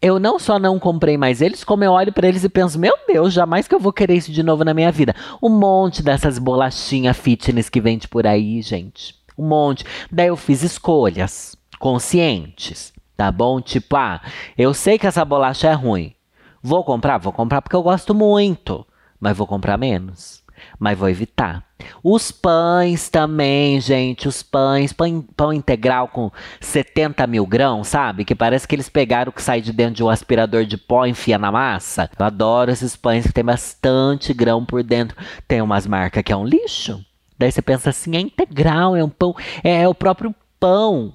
eu 0.00 0.20
não 0.20 0.38
só 0.38 0.58
não 0.58 0.78
comprei 0.78 1.16
mais 1.16 1.40
eles, 1.40 1.64
como 1.64 1.82
eu 1.82 1.92
olho 1.92 2.12
para 2.12 2.28
eles 2.28 2.44
e 2.44 2.48
penso, 2.48 2.78
meu 2.78 2.94
Deus, 3.08 3.32
jamais 3.32 3.66
que 3.66 3.74
eu 3.74 3.80
vou 3.80 3.92
querer 3.92 4.16
isso 4.16 4.30
de 4.30 4.42
novo 4.42 4.64
na 4.64 4.74
minha 4.74 4.92
vida. 4.92 5.16
Um 5.42 5.48
monte 5.48 6.02
dessas 6.02 6.38
bolachinhas 6.38 7.16
fitness 7.16 7.70
que 7.70 7.80
vende 7.80 8.06
por 8.06 8.26
aí, 8.26 8.60
gente. 8.60 9.14
Um 9.36 9.48
monte. 9.48 9.84
Daí 10.10 10.28
eu 10.28 10.36
fiz 10.36 10.62
escolhas 10.62 11.56
conscientes. 11.78 12.92
Tá 13.16 13.30
bom? 13.30 13.60
Tipo, 13.60 13.96
ah, 13.96 14.20
eu 14.56 14.72
sei 14.74 14.98
que 14.98 15.06
essa 15.06 15.24
bolacha 15.24 15.68
é 15.68 15.72
ruim. 15.72 16.14
Vou 16.62 16.84
comprar? 16.84 17.18
Vou 17.18 17.32
comprar 17.32 17.60
porque 17.62 17.76
eu 17.76 17.82
gosto 17.82 18.14
muito. 18.14 18.86
Mas 19.20 19.36
vou 19.36 19.46
comprar 19.46 19.76
menos. 19.78 20.42
mas 20.78 20.98
vou 20.98 21.08
evitar. 21.08 21.64
Os 22.02 22.30
pães 22.30 23.08
também, 23.08 23.80
gente. 23.80 24.28
Os 24.28 24.42
pães, 24.42 24.92
pão, 24.92 25.22
pão 25.36 25.52
integral 25.52 26.08
com 26.08 26.30
70 26.60 27.26
mil 27.26 27.46
grãos, 27.46 27.88
sabe? 27.88 28.24
Que 28.24 28.34
parece 28.34 28.66
que 28.66 28.74
eles 28.74 28.88
pegaram 28.88 29.30
o 29.30 29.32
que 29.32 29.42
sai 29.42 29.60
de 29.60 29.72
dentro 29.72 29.94
de 29.94 30.04
um 30.04 30.08
aspirador 30.08 30.64
de 30.64 30.76
pó 30.76 31.06
e 31.06 31.10
enfia 31.10 31.38
na 31.38 31.50
massa. 31.50 32.10
Eu 32.18 32.26
adoro 32.26 32.70
esses 32.70 32.96
pães 32.96 33.26
que 33.26 33.32
tem 33.32 33.44
bastante 33.44 34.32
grão 34.32 34.64
por 34.64 34.82
dentro. 34.82 35.16
Tem 35.46 35.60
umas 35.60 35.86
marcas 35.86 36.22
que 36.22 36.32
é 36.32 36.36
um 36.36 36.44
lixo. 36.44 37.04
Daí 37.38 37.50
você 37.50 37.62
pensa 37.62 37.90
assim, 37.90 38.16
é 38.16 38.20
integral, 38.20 38.94
é 38.94 39.02
um 39.02 39.08
pão, 39.08 39.34
é, 39.64 39.82
é 39.82 39.88
o 39.88 39.94
próprio 39.94 40.34
pão 40.60 41.12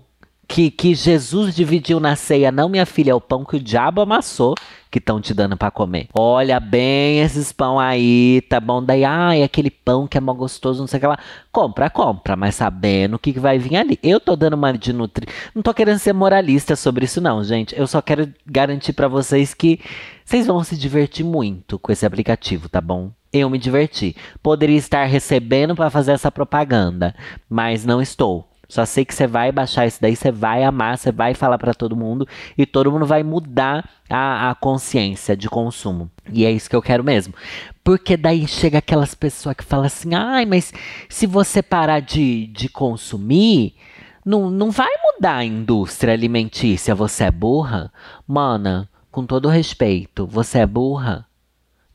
que, 0.47 0.71
que 0.71 0.95
Jesus 0.95 1.53
dividiu 1.55 1.99
na 1.99 2.15
ceia. 2.15 2.51
Não, 2.51 2.69
minha 2.69 2.85
filha, 2.85 3.11
é 3.11 3.15
o 3.15 3.21
pão 3.21 3.43
que 3.43 3.57
o 3.57 3.59
diabo 3.59 4.01
amassou 4.01 4.55
que 4.89 4.99
estão 4.99 5.19
te 5.19 5.33
dando 5.33 5.57
para 5.57 5.69
comer. 5.69 6.07
Olha 6.13 6.59
bem 6.59 7.19
esses 7.19 7.51
pão 7.51 7.77
aí, 7.77 8.41
tá 8.49 8.59
bom? 8.59 8.81
Daí, 8.81 9.03
ai, 9.03 9.43
aquele 9.43 9.69
pão 9.69 10.07
que 10.07 10.17
é 10.17 10.21
mó 10.21 10.33
gostoso, 10.33 10.79
não 10.79 10.87
sei 10.87 10.97
o 10.97 11.01
que 11.01 11.07
lá. 11.07 11.19
Compra, 11.51 11.89
compra, 11.89 12.35
mas 12.35 12.55
sabendo 12.55 13.15
o 13.15 13.19
que, 13.19 13.33
que 13.33 13.39
vai 13.39 13.59
vir 13.59 13.75
ali. 13.75 13.99
Eu 14.01 14.19
tô 14.19 14.35
dando 14.35 14.53
uma 14.53 14.71
de 14.71 14.93
nutri. 14.93 15.27
Não 15.53 15.61
tô 15.61 15.73
querendo 15.73 15.99
ser 15.99 16.13
moralista 16.13 16.75
sobre 16.75 17.05
isso, 17.05 17.19
não, 17.19 17.43
gente. 17.43 17.77
Eu 17.77 17.85
só 17.85 18.01
quero 18.01 18.31
garantir 18.45 18.93
para 18.93 19.07
vocês 19.07 19.53
que 19.53 19.79
vocês 20.23 20.47
vão 20.47 20.63
se 20.63 20.77
divertir 20.77 21.25
muito 21.25 21.77
com 21.77 21.91
esse 21.91 22.05
aplicativo, 22.05 22.69
tá 22.69 22.79
bom? 22.79 23.11
Eu 23.31 23.49
me 23.49 23.57
diverti. 23.57 24.15
Poderia 24.41 24.77
estar 24.77 25.03
recebendo 25.05 25.75
para 25.75 25.89
fazer 25.89 26.13
essa 26.13 26.31
propaganda, 26.31 27.13
mas 27.49 27.85
não 27.85 28.01
estou. 28.01 28.47
Só 28.67 28.85
sei 28.85 29.05
que 29.05 29.13
você 29.13 29.25
vai 29.25 29.51
baixar 29.51 29.87
isso 29.87 29.99
daí, 30.01 30.15
você 30.15 30.31
vai 30.31 30.63
amar, 30.63 30.97
você 30.97 31.11
vai 31.11 31.33
falar 31.33 31.57
para 31.57 31.73
todo 31.73 31.95
mundo 31.95 32.27
e 32.57 32.65
todo 32.65 32.91
mundo 32.91 33.05
vai 33.05 33.23
mudar 33.23 33.89
a, 34.09 34.49
a 34.49 34.55
consciência 34.55 35.37
de 35.37 35.49
consumo. 35.49 36.11
E 36.31 36.45
é 36.45 36.51
isso 36.51 36.69
que 36.69 36.75
eu 36.75 36.81
quero 36.81 37.03
mesmo. 37.03 37.33
Porque 37.83 38.17
daí 38.17 38.47
chega 38.47 38.79
aquelas 38.79 39.15
pessoas 39.15 39.55
que 39.55 39.63
falam 39.63 39.85
assim: 39.85 40.13
ai, 40.13 40.45
mas 40.45 40.73
se 41.07 41.25
você 41.25 41.61
parar 41.61 42.01
de, 42.01 42.47
de 42.47 42.67
consumir, 42.67 43.75
não, 44.25 44.49
não 44.49 44.71
vai 44.71 44.91
mudar 45.01 45.37
a 45.37 45.45
indústria 45.45 46.13
alimentícia. 46.13 46.93
Você 46.93 47.23
é 47.23 47.31
burra? 47.31 47.91
Mana, 48.27 48.89
com 49.09 49.25
todo 49.25 49.47
respeito, 49.47 50.27
você 50.27 50.59
é 50.59 50.65
burra? 50.65 51.26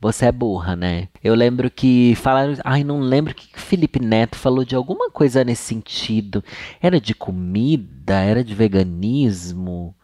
Você 0.03 0.27
é 0.27 0.33
burra, 0.33 0.75
né? 0.75 1.07
Eu 1.23 1.33
lembro 1.33 1.71
que 1.71 2.17
falaram. 2.17 2.57
Ai, 2.65 2.83
não 2.83 2.99
lembro 2.99 3.33
que 3.33 3.49
Felipe 3.55 4.01
Neto 4.03 4.37
falou 4.37 4.65
de 4.65 4.75
alguma 4.75 5.09
coisa 5.13 5.45
nesse 5.45 5.63
sentido. 5.63 6.43
Era 6.81 7.01
de 7.01 7.15
comida? 7.15 8.15
Era 8.15 8.43
de 8.43 8.53
veganismo? 8.53 9.95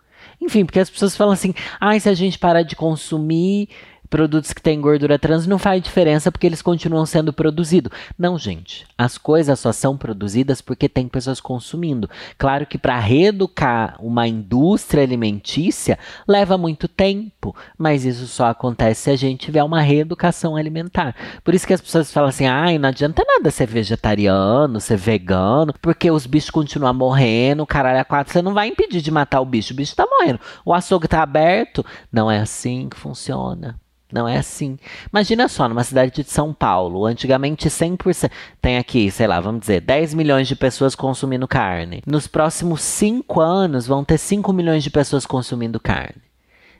Enfim, 0.41 0.65
porque 0.65 0.79
as 0.79 0.89
pessoas 0.89 1.17
falam 1.17 1.33
assim: 1.33 1.53
ai, 1.81 1.99
se 1.99 2.09
a 2.09 2.15
gente 2.15 2.39
parar 2.39 2.63
de 2.63 2.77
consumir 2.77 3.71
produtos 4.09 4.53
que 4.53 4.63
têm 4.63 4.81
gordura 4.81 5.19
trans 5.19 5.47
não 5.47 5.59
faz 5.59 5.83
diferença 5.83 6.33
porque 6.33 6.47
eles 6.47 6.63
continuam 6.63 7.07
sendo 7.07 7.33
produzidos. 7.33 7.93
Não, 8.19 8.39
gente. 8.39 8.87
As 8.97 9.19
coisas 9.19 9.59
só 9.61 9.73
são 9.73 9.97
produzidas 9.97 10.61
porque 10.61 10.89
tem 10.89 11.09
pessoas 11.09 11.41
consumindo. 11.41 12.09
Claro 12.37 12.67
que 12.67 12.79
para 12.79 12.99
reeducar 12.99 13.97
uma 14.01 14.27
indústria 14.27 15.03
alimentícia 15.03 15.99
leva 16.27 16.59
muito 16.59 16.89
tempo, 16.89 17.55
mas 17.77 18.05
isso 18.05 18.27
só 18.27 18.47
acontece 18.47 19.03
se 19.03 19.11
a 19.11 19.17
gente 19.17 19.47
tiver 19.47 19.63
uma 19.63 19.81
reeducação 19.81 20.57
alimentar. 20.57 21.15
Por 21.45 21.55
isso 21.55 21.67
que 21.67 21.75
as 21.75 21.81
pessoas 21.81 22.13
falam 22.13 22.29
assim: 22.29 22.47
ai, 22.47 22.79
não 22.79 22.89
adianta 22.89 23.23
nada 23.27 23.51
ser 23.51 23.67
vegetariano, 23.67 24.81
ser 24.81 24.97
vegano, 24.97 25.75
porque 25.81 26.11
os 26.11 26.27
bichos 26.27 26.51
continuam 26.51 26.95
morrendo, 26.95 27.67
caralho, 27.67 28.01
a 28.01 28.05
quatro. 28.05 28.33
Você 28.33 28.43
não 28.43 28.55
vai 28.55 28.69
impedir 28.69 29.01
de 29.01 29.11
matar 29.11 29.41
o 29.41 29.45
bicho, 29.45 29.73
o 29.73 29.77
bicho 29.77 29.95
tá 29.95 30.07
morrendo. 30.07 30.41
O 30.65 30.73
açougue 30.73 31.09
tá 31.09 31.23
aberto. 31.23 31.85
Não 32.13 32.31
é 32.31 32.41
assim 32.41 32.89
que 32.89 32.97
funciona. 32.97 33.79
Não 34.13 34.27
é 34.27 34.39
assim. 34.39 34.79
Imagina 35.13 35.49
só, 35.49 35.69
numa 35.69 35.85
cidade 35.85 36.23
de 36.23 36.31
São 36.31 36.55
Paulo, 36.55 37.05
antigamente 37.05 37.69
100%. 37.69 38.31
Tem 38.61 38.79
aqui, 38.79 39.11
sei 39.11 39.27
lá, 39.27 39.39
vamos 39.39 39.61
dizer, 39.61 39.83
10 39.83 40.15
milhões 40.15 40.49
de 40.49 40.57
pessoas 40.57 40.95
consumindo 40.95 41.47
carne. 41.47 42.03
Nos 42.07 42.27
próximos 42.27 42.81
5 42.81 43.41
anos, 43.41 43.87
vão 43.87 44.05
ter 44.05 44.17
5 44.17 44.53
milhões 44.53 44.83
de 44.83 44.91
pessoas 44.91 45.27
consumindo 45.27 45.79
carne 45.79 46.29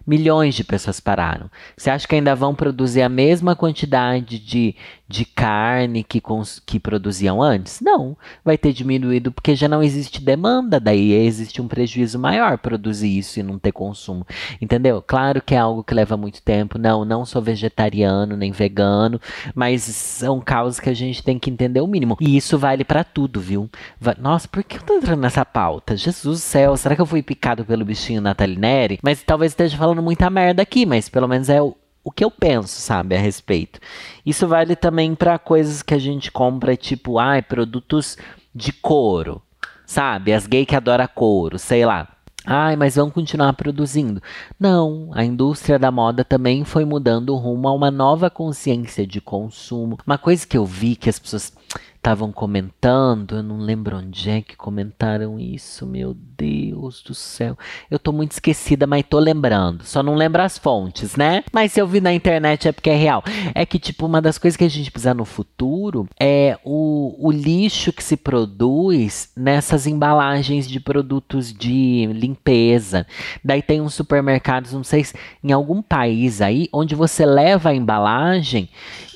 milhões 0.09 0.55
de 0.55 0.65
pessoas 0.65 0.99
pararam. 0.99 1.51
Você 1.77 1.91
acha 1.91 2.09
que 2.09 2.15
ainda 2.15 2.35
vão 2.35 2.55
produzir 2.55 3.03
a 3.03 3.11
mesma 3.11 3.55
quantidade 3.55 4.39
de, 4.39 4.75
de 5.09 5.25
carne 5.25 6.05
que, 6.05 6.23
que 6.67 6.79
produziam 6.79 7.43
antes? 7.43 7.81
Não, 7.81 8.17
vai 8.45 8.59
ter 8.59 8.73
diminuído 8.73 9.33
porque 9.33 9.57
já 9.57 9.67
não 9.67 9.83
existe 9.83 10.21
demanda, 10.21 10.79
daí 10.79 11.13
existe 11.13 11.63
um 11.63 11.69
prejuízo 11.69 12.19
maior 12.19 12.59
produzir 12.59 13.17
isso 13.17 13.41
e 13.41 13.43
não 13.43 13.59
ter 13.59 13.73
consumo. 13.73 14.27
Entendeu? 14.61 15.03
Claro 15.03 15.41
que 15.41 15.55
é 15.55 15.59
algo 15.59 15.83
que 15.83 15.95
leva 15.95 16.17
muito 16.17 16.43
tempo. 16.43 16.79
Não, 16.79 17.05
não 17.05 17.25
sou 17.25 17.41
vegetariano 17.41 18.37
nem 18.37 18.53
vegano, 18.53 19.21
mas 19.55 19.83
são 19.83 20.41
causas 20.41 20.79
que 20.79 20.91
a 20.91 20.95
gente 20.95 21.23
tem 21.23 21.39
que 21.39 21.51
entender 21.51 21.81
o 21.81 21.87
mínimo. 21.87 22.17
E 22.21 22.37
isso 22.37 22.59
vale 22.59 22.85
para 22.85 23.03
tudo, 23.03 23.41
viu? 23.41 23.71
Nossa, 24.19 24.47
por 24.47 24.63
que 24.63 24.77
eu 24.77 24.83
tô 24.83 24.95
entrando 24.95 25.21
nessa 25.21 25.45
pauta? 25.45 25.97
Jesus 25.97 26.29
do 26.29 26.37
céu, 26.37 26.77
será 26.77 26.95
que 26.95 27.01
eu 27.01 27.07
fui 27.07 27.23
picado 27.23 27.65
pelo 27.65 27.85
bichinho 27.85 28.21
Natalineri? 28.21 28.99
Mas 29.03 29.23
talvez 29.23 29.53
esteja 29.53 29.77
falando 29.77 30.03
muita 30.03 30.29
merda 30.29 30.63
aqui, 30.63 30.85
mas 30.85 31.09
pelo 31.09 31.27
menos 31.27 31.49
é 31.49 31.61
o, 31.63 31.75
o 32.09 32.11
que 32.11 32.25
eu 32.25 32.31
penso, 32.31 32.81
sabe, 32.81 33.15
a 33.15 33.19
respeito. 33.19 33.79
Isso 34.25 34.49
vale 34.49 34.75
também 34.75 35.15
para 35.15 35.39
coisas 35.39 35.83
que 35.83 35.93
a 35.93 35.99
gente 35.99 36.33
compra, 36.33 36.75
tipo, 36.75 37.19
ai, 37.19 37.41
ah, 37.41 37.43
produtos 37.43 38.17
de 38.55 38.73
couro, 38.73 39.43
sabe? 39.85 40.33
As 40.33 40.47
gays 40.47 40.67
que 40.67 40.75
adoram 40.75 41.07
couro, 41.07 41.59
sei 41.59 41.85
lá. 41.85 42.09
Ai, 42.47 42.77
mas 42.77 42.97
vão 42.97 43.11
continuar 43.11 43.53
produzindo. 43.53 44.23
Não, 44.59 45.11
a 45.13 45.23
indústria 45.23 45.79
da 45.79 45.91
moda 45.91 46.25
também 46.25 46.65
foi 46.65 46.87
mudando 46.87 47.37
rumo 47.37 47.69
a 47.69 47.75
uma 47.75 47.91
nova 47.91 48.31
consciência 48.31 49.07
de 49.07 49.21
consumo. 49.21 49.99
Uma 50.07 50.17
coisa 50.17 50.47
que 50.47 50.57
eu 50.57 50.65
vi 50.65 50.97
que 50.97 51.11
as 51.11 51.19
pessoas 51.19 51.53
estavam 51.95 52.33
comentando, 52.33 53.37
eu 53.37 53.43
não 53.43 53.59
lembro 53.59 53.99
onde 53.99 54.31
é 54.31 54.41
que 54.41 54.57
comentaram 54.57 55.39
isso, 55.39 55.85
meu 55.85 56.17
Deus 56.39 57.03
do 57.03 57.15
céu. 57.15 57.59
Eu 57.91 57.99
tô 57.99 58.13
muito 58.13 58.33
esquecida, 58.33 58.87
mas 58.87 59.05
tô 59.09 59.19
lembrando. 59.19 59.85
Só 59.85 60.03
não 60.03 60.15
lembro 60.15 60.41
as 60.41 60.57
fontes, 60.57 61.17
né? 61.17 61.43
Mas 61.53 61.73
se 61.73 61.81
eu 61.81 61.87
vi 61.87 62.01
na 62.01 62.13
internet 62.15 62.69
é 62.69 62.73
porque 62.73 62.91
é 62.91 62.97
real. 62.97 63.25
É 63.55 63.67
que, 63.67 63.79
tipo, 63.79 64.07
uma 64.07 64.23
das 64.23 64.39
coisas 64.39 64.57
que 64.57 64.65
a 64.65 64.71
gente 64.71 64.91
precisa 64.91 65.13
no 65.13 65.25
futuro 65.25 66.09
é 66.19 66.57
o, 66.65 67.17
o 67.19 67.33
lixo 67.33 67.93
que 67.93 68.03
se 68.03 68.17
produz 68.17 69.31
nessas 69.37 69.87
embalagens 69.87 70.69
de 70.69 70.79
produtos 70.79 71.53
de 71.53 72.09
limpeza. 72.13 73.05
Daí 73.45 73.61
tem 73.61 73.81
uns 73.81 73.95
supermercados, 73.95 74.73
não 74.73 74.85
sei 74.85 75.03
se 75.03 75.15
em 75.43 75.51
algum 75.51 75.83
país 75.83 76.41
aí, 76.41 76.69
onde 76.73 76.95
você 76.95 77.27
leva 77.27 77.71
a 77.71 77.75
embalagem 77.75 78.69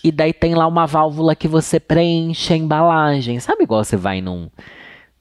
e 0.03 0.11
daí 0.11 0.33
tem 0.33 0.55
lá 0.55 0.67
uma 0.67 0.87
válvula 0.87 1.37
que 1.37 1.47
você 1.47 1.79
preenche 1.79 2.53
a 2.53 2.57
embalagem. 2.57 3.39
Sabe 3.39 3.63
igual 3.63 3.85
você 3.85 3.97
vai 3.97 4.21
num, 4.21 4.49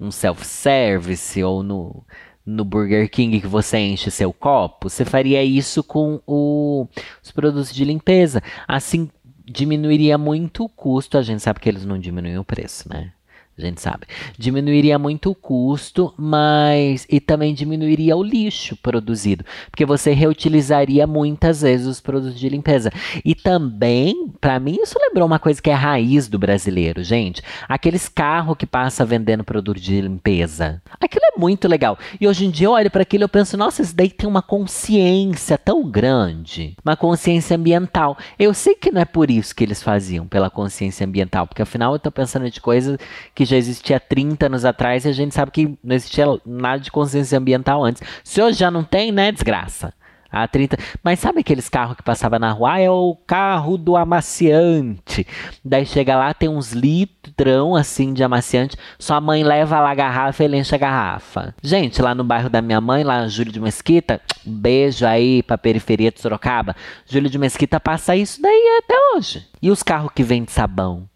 num 0.01 0.09
self-service 0.09 1.43
ou 1.43 1.61
no, 1.61 2.03
no 2.43 2.65
Burger 2.65 3.07
King 3.07 3.39
que 3.39 3.45
você 3.45 3.77
enche 3.77 4.09
seu 4.09 4.33
copo? 4.33 4.89
Você 4.89 5.05
faria 5.05 5.43
isso 5.43 5.83
com 5.83 6.19
o, 6.25 6.87
os 7.23 7.31
produtos 7.31 7.71
de 7.71 7.85
limpeza. 7.85 8.41
Assim 8.67 9.07
diminuiria 9.45 10.17
muito 10.17 10.63
o 10.63 10.69
custo. 10.69 11.19
A 11.19 11.21
gente 11.21 11.43
sabe 11.43 11.59
que 11.59 11.69
eles 11.69 11.85
não 11.85 11.99
diminuem 11.99 12.39
o 12.39 12.43
preço, 12.43 12.89
né? 12.89 13.13
A 13.57 13.61
gente 13.61 13.81
sabe. 13.81 14.05
Diminuiria 14.37 14.97
muito 14.97 15.31
o 15.31 15.35
custo, 15.35 16.13
mas 16.17 17.05
e 17.09 17.19
também 17.19 17.53
diminuiria 17.53 18.15
o 18.15 18.23
lixo 18.23 18.75
produzido, 18.77 19.45
porque 19.69 19.85
você 19.85 20.13
reutilizaria 20.13 21.05
muitas 21.05 21.61
vezes 21.61 21.87
os 21.87 21.99
produtos 21.99 22.39
de 22.39 22.49
limpeza. 22.49 22.91
E 23.23 23.35
também, 23.35 24.31
para 24.39 24.59
mim, 24.59 24.77
isso 24.81 24.97
lembrou 24.99 25.27
uma 25.27 25.39
coisa 25.39 25.61
que 25.61 25.69
é 25.69 25.73
raiz 25.73 26.27
do 26.27 26.39
brasileiro, 26.39 27.03
gente. 27.03 27.41
Aqueles 27.67 28.07
carros 28.07 28.57
que 28.57 28.65
passa 28.65 29.05
vendendo 29.05 29.43
produto 29.43 29.79
de 29.79 30.01
limpeza. 30.01 30.81
Aquilo 30.99 31.25
é 31.35 31.39
muito 31.39 31.67
legal. 31.67 31.97
E 32.19 32.27
hoje 32.27 32.45
em 32.45 32.49
dia 32.49 32.67
eu 32.67 32.71
olho 32.71 32.89
para 32.89 33.03
aquilo 33.03 33.25
e 33.25 33.27
penso, 33.27 33.57
nossa, 33.57 33.81
isso 33.81 33.95
daí 33.95 34.09
tem 34.09 34.27
uma 34.27 34.41
consciência 34.41 35.57
tão 35.57 35.89
grande, 35.89 36.75
uma 36.83 36.95
consciência 36.95 37.55
ambiental. 37.55 38.17
Eu 38.39 38.53
sei 38.53 38.75
que 38.75 38.91
não 38.91 39.01
é 39.01 39.05
por 39.05 39.29
isso 39.29 39.55
que 39.55 39.63
eles 39.63 39.83
faziam, 39.83 40.27
pela 40.27 40.49
consciência 40.49 41.05
ambiental, 41.05 41.47
porque 41.47 41.61
afinal 41.61 41.93
eu 41.93 41.99
tô 41.99 42.11
pensando 42.11 42.49
de 42.49 42.59
coisas 42.61 42.97
que 43.35 43.40
já 43.45 43.57
existia 43.57 43.99
30 43.99 44.45
anos 44.45 44.65
atrás 44.65 45.05
e 45.05 45.09
a 45.09 45.13
gente 45.13 45.33
sabe 45.33 45.51
que 45.51 45.77
não 45.83 45.95
existia 45.95 46.25
nada 46.45 46.79
de 46.79 46.91
consciência 46.91 47.37
ambiental 47.37 47.83
antes. 47.83 48.01
Se 48.23 48.41
hoje 48.41 48.59
já 48.59 48.71
não 48.71 48.83
tem, 48.83 49.11
né, 49.11 49.31
desgraça. 49.31 49.93
Há 50.31 50.47
30. 50.47 50.77
Mas 51.03 51.19
sabe 51.19 51.41
aqueles 51.41 51.67
carros 51.67 51.97
que 51.97 52.03
passava 52.03 52.39
na 52.39 52.53
rua? 52.53 52.73
Ah, 52.73 52.79
é 52.79 52.89
o 52.89 53.17
carro 53.27 53.77
do 53.77 53.97
amaciante. 53.97 55.27
Daí 55.63 55.85
chega 55.85 56.15
lá, 56.15 56.33
tem 56.33 56.47
uns 56.47 56.71
litrão 56.71 57.75
assim 57.75 58.13
de 58.13 58.23
amaciante. 58.23 58.77
Sua 58.97 59.19
mãe 59.19 59.43
leva 59.43 59.81
lá 59.81 59.91
a 59.91 59.95
garrafa 59.95 60.41
e 60.41 60.45
ele 60.45 60.57
enche 60.57 60.73
a 60.73 60.77
garrafa. 60.77 61.53
Gente, 61.61 62.01
lá 62.01 62.15
no 62.15 62.23
bairro 62.23 62.49
da 62.49 62.61
minha 62.61 62.79
mãe, 62.79 63.03
lá 63.03 63.27
Júlio 63.27 63.51
de 63.51 63.59
Mesquita, 63.59 64.21
beijo 64.45 65.05
aí 65.05 65.43
pra 65.43 65.57
periferia 65.57 66.11
de 66.11 66.21
Sorocaba. 66.21 66.77
Júlio 67.05 67.29
de 67.29 67.37
Mesquita 67.37 67.77
passa 67.77 68.15
isso 68.15 68.41
daí 68.41 68.81
até 68.81 68.95
hoje. 69.13 69.45
E 69.61 69.69
os 69.69 69.83
carros 69.83 70.11
que 70.15 70.23
vendem 70.23 70.47
sabão? 70.47 71.10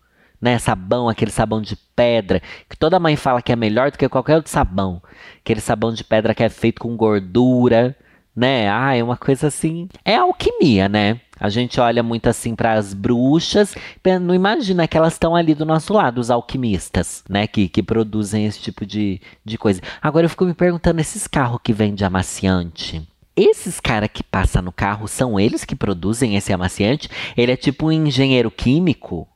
Né? 0.46 0.60
Sabão, 0.60 1.10
aquele 1.10 1.32
sabão 1.32 1.60
de 1.60 1.76
pedra, 1.96 2.40
que 2.70 2.78
toda 2.78 3.00
mãe 3.00 3.16
fala 3.16 3.42
que 3.42 3.52
é 3.52 3.56
melhor 3.56 3.90
do 3.90 3.98
que 3.98 4.08
qualquer 4.08 4.36
outro 4.36 4.52
sabão. 4.52 5.02
Aquele 5.40 5.60
sabão 5.60 5.92
de 5.92 6.04
pedra 6.04 6.36
que 6.36 6.44
é 6.44 6.50
feito 6.50 6.80
com 6.82 6.96
gordura, 6.96 7.98
né? 8.36 8.70
Ah, 8.70 8.96
é 8.96 9.04
uma 9.04 9.18
coisa 9.18 9.48
assim. 9.48 9.90
É 10.06 10.18
alquimia, 10.18 10.88
né? 10.88 11.20
A 11.40 11.50
gente 11.50 11.82
olha 11.82 12.04
muito 12.04 12.28
assim 12.28 12.56
para 12.56 12.74
as 12.74 12.94
bruxas, 12.94 13.76
não 14.22 14.36
imagina 14.36 14.88
que 14.88 14.96
elas 14.96 15.14
estão 15.14 15.36
ali 15.36 15.56
do 15.56 15.66
nosso 15.66 15.92
lado, 15.92 16.20
os 16.20 16.30
alquimistas, 16.30 17.24
né? 17.28 17.48
Que, 17.48 17.68
que 17.68 17.82
produzem 17.82 18.46
esse 18.46 18.62
tipo 18.62 18.86
de, 18.86 19.20
de 19.44 19.58
coisa. 19.58 19.82
Agora 20.00 20.26
eu 20.26 20.30
fico 20.30 20.46
me 20.46 20.54
perguntando: 20.54 21.02
esses 21.02 21.26
carros 21.26 21.60
que 21.64 21.74
vêm 21.74 21.96
de 21.96 22.06
amaciante, 22.06 23.02
esses 23.36 23.80
caras 23.80 24.10
que 24.14 24.22
passam 24.22 24.62
no 24.62 24.72
carro 24.72 25.08
são 25.08 25.40
eles 25.40 25.66
que 25.66 25.76
produzem 25.76 26.36
esse 26.36 26.54
amaciante? 26.54 27.10
Ele 27.36 27.52
é 27.52 27.58
tipo 27.58 27.88
um 27.88 27.92
engenheiro 27.92 28.52
químico? 28.52 29.28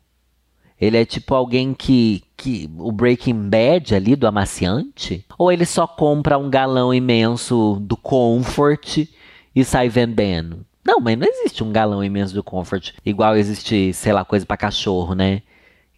Ele 0.79 0.97
é 0.97 1.05
tipo 1.05 1.35
alguém 1.35 1.73
que, 1.73 2.23
que. 2.37 2.69
O 2.77 2.91
Breaking 2.91 3.49
Bad 3.49 3.93
ali 3.93 4.15
do 4.15 4.27
amaciante? 4.27 5.25
Ou 5.37 5.51
ele 5.51 5.65
só 5.65 5.85
compra 5.85 6.37
um 6.37 6.49
galão 6.49 6.93
imenso 6.93 7.77
do 7.81 7.97
Comfort 7.97 9.07
e 9.55 9.63
sai 9.63 9.89
vendendo? 9.89 10.65
Não, 10.85 10.99
mas 10.99 11.17
não 11.17 11.27
existe 11.27 11.63
um 11.63 11.71
galão 11.71 12.03
imenso 12.03 12.33
do 12.33 12.43
Comfort 12.43 12.93
igual 13.05 13.35
existe, 13.35 13.93
sei 13.93 14.13
lá, 14.13 14.23
coisa 14.23 14.45
para 14.45 14.57
cachorro, 14.57 15.13
né? 15.13 15.41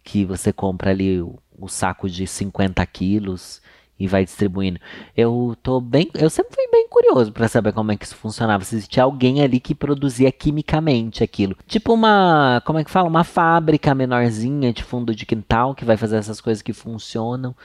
Que 0.04 0.26
você 0.26 0.52
compra 0.52 0.90
ali 0.90 1.22
o, 1.22 1.38
o 1.58 1.68
saco 1.68 2.10
de 2.10 2.26
50 2.26 2.84
quilos 2.88 3.62
e 4.00 4.08
vai 4.08 4.26
distribuindo. 4.26 4.80
Eu 5.16 5.56
tô 5.62 5.80
bem, 5.80 6.10
eu 6.16 6.30
sempre 6.30 6.56
fui 6.56 6.68
bem 6.72 6.88
curioso 6.90 7.32
para 7.32 7.48
saber 7.48 7.72
como 7.72 7.92
é 7.92 7.98
que 7.98 8.06
isso 8.06 8.16
funcionava, 8.16 8.64
se 8.64 8.76
existia 8.76 9.04
alguém 9.04 9.42
ali 9.42 9.60
que 9.60 9.76
produzia 9.76 10.32
quimicamente 10.32 11.24
aquilo. 11.24 11.56
Tipo 11.68 11.94
uma, 11.94 12.62
como 12.66 12.80
é 12.80 12.84
que 12.84 12.92
fala, 12.92 13.08
uma 13.08 13.24
fábrica 13.24 13.94
menorzinha 13.94 14.74
de 14.74 14.84
fundo 14.84 15.14
de 15.14 15.26
quintal 15.26 15.76
que 15.76 15.86
vai 15.86 15.98
fazer 15.98 16.18
essas 16.18 16.42
coisas 16.42 16.62
que 16.62 16.74
funcionam. 16.74 17.56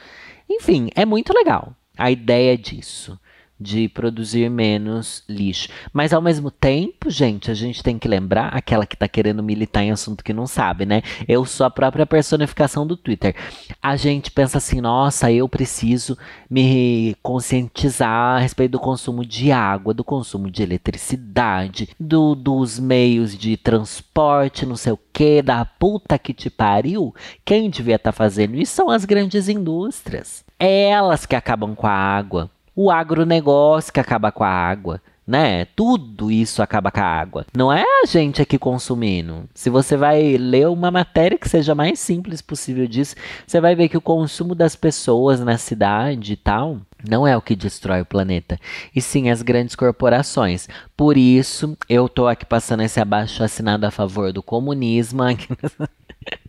Enfim, 0.49 0.89
é 0.95 1.05
muito 1.05 1.33
legal 1.33 1.73
a 1.97 2.11
ideia 2.11 2.57
disso 2.57 3.19
de 3.59 3.89
produzir 3.89 4.49
menos 4.49 5.23
lixo. 5.27 5.69
Mas 5.91 6.13
ao 6.13 6.21
mesmo 6.21 6.51
tempo, 6.51 7.09
gente, 7.09 7.49
a 7.49 7.53
gente 7.53 7.81
tem 7.81 7.97
que 7.97 8.07
lembrar 8.07 8.49
aquela 8.49 8.85
que 8.85 8.95
tá 8.95 9.07
querendo 9.07 9.41
militar 9.41 9.83
em 9.83 9.91
assunto 9.91 10.23
que 10.23 10.33
não 10.33 10.45
sabe, 10.45 10.85
né? 10.85 11.01
Eu 11.27 11.45
sou 11.45 11.65
a 11.65 11.69
própria 11.69 12.05
personificação 12.05 12.85
do 12.85 12.95
Twitter. 12.95 13.35
A 13.81 13.95
gente 13.95 14.31
pensa 14.31 14.57
assim, 14.59 14.79
nossa, 14.79 15.31
eu 15.31 15.49
preciso 15.49 16.17
me 16.49 17.15
conscientizar 17.23 18.37
a 18.37 18.39
respeito 18.39 18.73
do 18.73 18.79
consumo 18.79 19.25
de 19.25 19.51
água, 19.51 19.93
do 19.93 20.03
consumo 20.03 20.49
de 20.51 20.61
eletricidade, 20.61 21.89
do, 21.99 22.35
dos 22.35 22.79
meios 22.79 23.37
de 23.37 23.57
transporte, 23.57 24.65
não 24.65 24.75
sei 24.75 24.93
o 24.93 24.99
que, 25.11 25.41
da 25.41 25.65
puta 25.65 26.19
que 26.19 26.33
te 26.33 26.49
pariu. 26.49 27.13
Quem 27.43 27.69
devia 27.69 27.95
estar 27.95 28.11
tá 28.11 28.17
fazendo 28.17 28.55
isso 28.55 28.73
são 28.73 28.89
as 28.89 29.03
grandes 29.03 29.49
indústrias. 29.49 30.45
É 30.59 30.89
elas 30.89 31.25
que 31.25 31.35
acabam 31.35 31.75
com 31.75 31.87
a 31.87 31.91
água 31.91 32.49
o 32.77 32.91
agronegócio 32.91 33.91
que 33.91 33.99
acaba 33.99 34.31
com 34.31 34.43
a 34.43 34.49
água, 34.49 35.01
né? 35.25 35.65
Tudo 35.65 36.29
isso 36.29 36.61
acaba 36.61 36.91
com 36.91 36.99
a 36.99 37.03
água. 37.03 37.43
Não 37.57 37.73
é 37.73 37.81
a 37.81 38.05
gente 38.05 38.39
aqui 38.39 38.59
consumindo. 38.59 39.49
Se 39.55 39.67
você 39.67 39.97
vai 39.97 40.37
ler 40.37 40.67
uma 40.69 40.91
matéria 40.91 41.39
que 41.39 41.49
seja 41.49 41.73
mais 41.73 41.99
simples 41.99 42.39
possível 42.39 42.85
disso, 42.85 43.15
você 43.47 43.59
vai 43.59 43.75
ver 43.75 43.89
que 43.89 43.97
o 43.97 44.01
consumo 44.01 44.53
das 44.53 44.75
pessoas 44.75 45.39
na 45.39 45.57
cidade 45.57 46.33
e 46.33 46.37
tal 46.37 46.77
não 47.09 47.27
é 47.27 47.35
o 47.35 47.41
que 47.41 47.55
destrói 47.55 48.01
o 48.01 48.05
planeta, 48.05 48.59
e 48.95 49.01
sim 49.01 49.29
as 49.29 49.41
grandes 49.41 49.75
corporações. 49.75 50.67
Por 50.95 51.17
isso, 51.17 51.75
eu 51.89 52.07
tô 52.07 52.27
aqui 52.27 52.45
passando 52.45 52.83
esse 52.83 52.99
abaixo 52.99 53.43
assinado 53.43 53.87
a 53.87 53.91
favor 53.91 54.31
do 54.31 54.43
comunismo. 54.43 55.23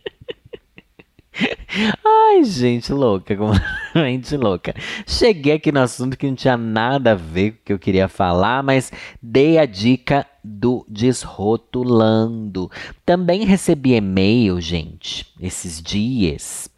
Ai, 2.05 2.43
gente 2.43 2.91
louca, 2.91 3.35
completamente 3.35 4.35
louca. 4.37 4.73
Cheguei 5.07 5.53
aqui 5.53 5.71
no 5.71 5.79
assunto 5.79 6.17
que 6.17 6.27
não 6.27 6.35
tinha 6.35 6.57
nada 6.57 7.11
a 7.11 7.15
ver 7.15 7.51
com 7.51 7.57
o 7.57 7.61
que 7.65 7.73
eu 7.73 7.79
queria 7.79 8.07
falar, 8.07 8.63
mas 8.63 8.91
dei 9.21 9.57
a 9.57 9.65
dica 9.65 10.25
do 10.43 10.85
Desrotulando. 10.87 12.69
Também 13.05 13.45
recebi 13.45 13.93
e-mail, 13.93 14.59
gente, 14.59 15.25
esses 15.39 15.81
dias, 15.81 16.69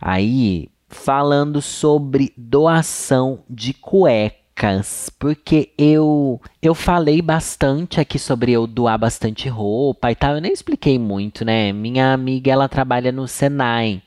aí 0.00 0.68
falando 0.88 1.60
sobre 1.60 2.32
doação 2.36 3.44
de 3.50 3.74
cueca 3.74 4.45
dicas, 4.56 5.10
porque 5.18 5.70
eu 5.76 6.40
eu 6.62 6.74
falei 6.74 7.20
bastante 7.20 8.00
aqui 8.00 8.18
sobre 8.18 8.52
eu 8.52 8.66
doar 8.66 8.98
bastante 8.98 9.48
roupa 9.48 10.10
e 10.10 10.14
tal. 10.14 10.34
Eu 10.34 10.40
nem 10.40 10.52
expliquei 10.52 10.98
muito, 10.98 11.44
né? 11.44 11.72
Minha 11.72 12.12
amiga, 12.12 12.50
ela 12.50 12.68
trabalha 12.68 13.12
no 13.12 13.28
Senai. 13.28 14.02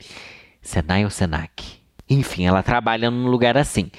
Senai 0.60 1.04
ou 1.04 1.10
Senac? 1.10 1.80
Enfim, 2.08 2.44
ela 2.44 2.62
trabalha 2.62 3.10
num 3.10 3.28
lugar 3.28 3.56
assim 3.56 3.90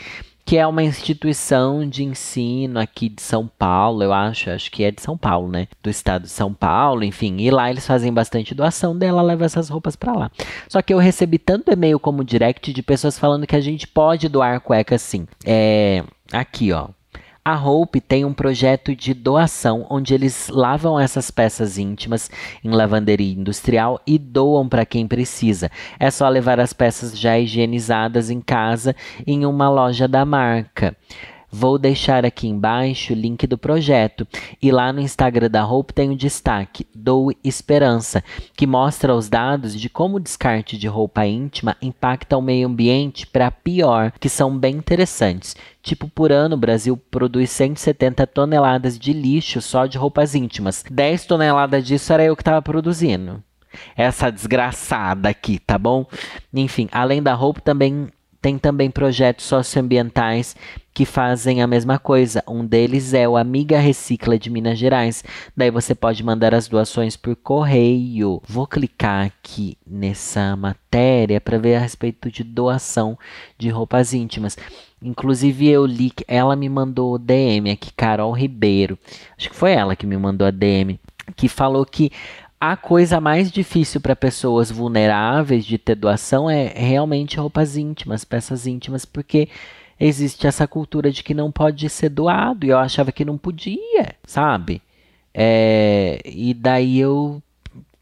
que 0.44 0.58
é 0.58 0.68
uma 0.68 0.84
instituição 0.84 1.88
de 1.88 2.04
ensino 2.04 2.80
aqui 2.80 3.08
de 3.08 3.22
São 3.22 3.48
Paulo, 3.48 4.04
eu 4.04 4.12
acho, 4.12 4.50
acho 4.50 4.70
que 4.70 4.84
é 4.84 4.92
de 4.92 5.02
São 5.02 5.18
Paulo, 5.18 5.48
né? 5.48 5.68
Do 5.82 5.90
estado 5.90 6.24
de 6.24 6.30
São 6.30 6.54
Paulo, 6.54 7.06
enfim. 7.06 7.38
E 7.40 7.50
lá 7.50 7.70
eles 7.70 7.88
fazem 7.88 8.12
bastante 8.12 8.54
doação 8.54 8.98
dela, 8.98 9.22
leva 9.22 9.46
essas 9.46 9.70
roupas 9.70 9.96
para 9.96 10.12
lá. 10.12 10.32
Só 10.68 10.82
que 10.82 10.94
eu 10.94 10.98
recebi 10.98 11.38
tanto 11.38 11.72
e-mail 11.72 11.98
como 12.00 12.24
direct 12.24 12.74
de 12.74 12.84
pessoas 12.84 13.18
falando 13.18 13.48
que 13.48 13.56
a 13.56 13.62
gente 13.62 13.88
pode 13.88 14.28
doar 14.28 14.60
cueca 14.60 14.98
sim. 14.98 15.26
É, 15.46 16.04
aqui, 16.32 16.72
ó. 16.72 16.89
A 17.44 17.56
Hope 17.56 18.00
tem 18.00 18.24
um 18.24 18.34
projeto 18.34 18.96
de 18.96 19.15
doação 19.15 19.88
onde 19.89 20.13
eles 20.13 20.48
lavam 20.48 21.00
essas 21.00 21.32
peças 21.32 21.76
íntimas 21.80 22.30
em 22.63 22.70
lavanderia 22.70 23.34
industrial 23.34 24.00
e 24.06 24.20
doam 24.20 24.70
para 24.70 24.86
quem 24.86 25.08
precisa. 25.08 25.72
É 26.00 26.12
só 26.12 26.30
levar 26.30 26.60
as 26.60 26.72
peças 26.72 27.17
já 27.17 27.39
higienizadas 27.39 28.30
em 28.30 28.39
casa 28.39 28.96
em 29.26 29.44
uma 29.44 29.72
loja 29.72 30.08
da 30.08 30.24
marca. 30.24 30.96
Vou 31.54 31.78
deixar 31.78 32.26
aqui 32.26 32.48
embaixo 32.48 33.12
o 33.12 33.16
link 33.16 33.46
do 33.46 33.58
projeto. 33.58 34.26
E 34.62 34.72
lá 34.72 34.94
no 34.94 35.02
Instagram 35.02 35.50
da 35.50 35.66
Hope 35.66 35.94
tem 35.94 36.10
o 36.10 36.14
um 36.14 36.16
destaque 36.16 36.88
Dou 36.96 37.30
Esperança, 37.44 38.24
que 38.56 38.66
mostra 38.66 39.14
os 39.14 39.28
dados 39.28 39.78
de 39.78 39.90
como 39.90 40.16
o 40.16 40.20
descarte 40.20 40.78
de 40.78 40.88
roupa 40.88 41.26
íntima 41.26 41.76
impacta 41.82 42.38
o 42.38 42.42
meio 42.42 42.70
ambiente 42.70 43.28
para 43.28 43.52
pior, 43.52 44.14
que 44.18 44.30
são 44.30 44.58
bem 44.58 44.78
interessantes. 44.78 45.56
Tipo, 45.84 46.08
por 46.08 46.32
ano, 46.32 46.56
o 46.56 46.60
Brasil 46.60 46.96
produz 46.96 47.50
170 47.50 48.26
toneladas 48.28 48.98
de 48.98 49.12
lixo 49.12 49.62
só 49.62 49.86
de 49.86 49.98
roupas 49.98 50.36
íntimas. 50.36 50.86
10 50.90 51.26
toneladas 51.26 51.86
disso 51.86 52.14
era 52.14 52.24
eu 52.24 52.36
que 52.36 52.42
estava 52.44 52.62
produzindo. 52.62 53.44
Essa 53.96 54.32
desgraçada 54.32 55.30
aqui, 55.30 55.60
tá 55.60 55.78
bom? 55.78 56.06
Enfim, 56.54 56.88
além 56.92 57.22
da 57.22 57.34
roupa, 57.34 57.62
também 57.62 58.10
tem 58.41 58.58
também 58.58 58.89
projetos 58.89 59.45
socioambientais 59.45 60.56
que 60.93 61.06
fazem 61.06 61.62
a 61.62 61.67
mesma 61.67 61.99
coisa. 61.99 62.43
Um 62.47 62.65
deles 62.65 63.13
é 63.13 63.27
o 63.27 63.38
Amiga 63.38 63.80
Recicla 63.80 64.38
de 64.38 64.49
Minas 64.49 64.77
Gerais. 64.77 65.23
Daí 65.56 65.69
você 65.69 65.93
pode 65.93 66.23
mandar 66.23 66.54
as 66.54 66.67
doações 66.67 67.15
por 67.15 67.36
correio. 67.36 68.41
Vou 68.47 68.65
clicar 68.65 69.25
aqui 69.25 69.77
nessa 69.86 70.56
matéria 70.56 71.39
para 71.39 71.58
ver 71.58 71.75
a 71.75 71.80
respeito 71.80 72.32
de 72.32 72.43
doação 72.43 73.17
de 73.58 73.69
roupas 73.69 74.13
íntimas. 74.13 74.58
Inclusive 75.01 75.67
eu 75.69 75.86
li 75.86 76.10
que 76.10 76.25
ela 76.27 76.56
me 76.56 76.67
mandou 76.67 77.17
DM 77.17 77.71
aqui, 77.71 77.93
Carol 77.95 78.32
Ribeiro. 78.34 78.97
Acho 79.38 79.49
que 79.49 79.56
foi 79.56 79.71
ela 79.71 79.95
que 79.95 80.06
me 80.06 80.17
mandou 80.17 80.47
a 80.47 80.51
DM, 80.51 80.99
que 81.36 81.47
falou 81.47 81.86
que 81.86 82.12
a 82.62 82.78
coisa 82.78 83.19
mais 83.19 83.52
difícil 83.52 84.00
para 84.00 84.15
pessoas 84.15 84.69
vulneráveis 84.69 85.65
de 85.65 85.80
ter 85.80 85.95
doação 85.95 86.47
é 86.47 86.67
realmente 86.67 87.39
roupas 87.39 87.76
íntimas, 87.76 88.24
peças 88.24 88.67
íntimas, 88.67 89.04
porque 89.04 89.50
existe 90.00 90.45
essa 90.45 90.67
cultura 90.67 91.12
de 91.12 91.24
que 91.24 91.34
não 91.34 91.52
pode 91.52 91.89
ser 91.89 92.10
doado 92.10 92.63
e 92.63 92.69
eu 92.69 92.78
achava 92.78 93.12
que 93.12 93.26
não 93.26 93.36
podia, 93.36 94.15
sabe? 94.24 94.80
É, 95.34 96.21
e 96.24 96.54
daí 96.54 97.00
eu 97.00 97.41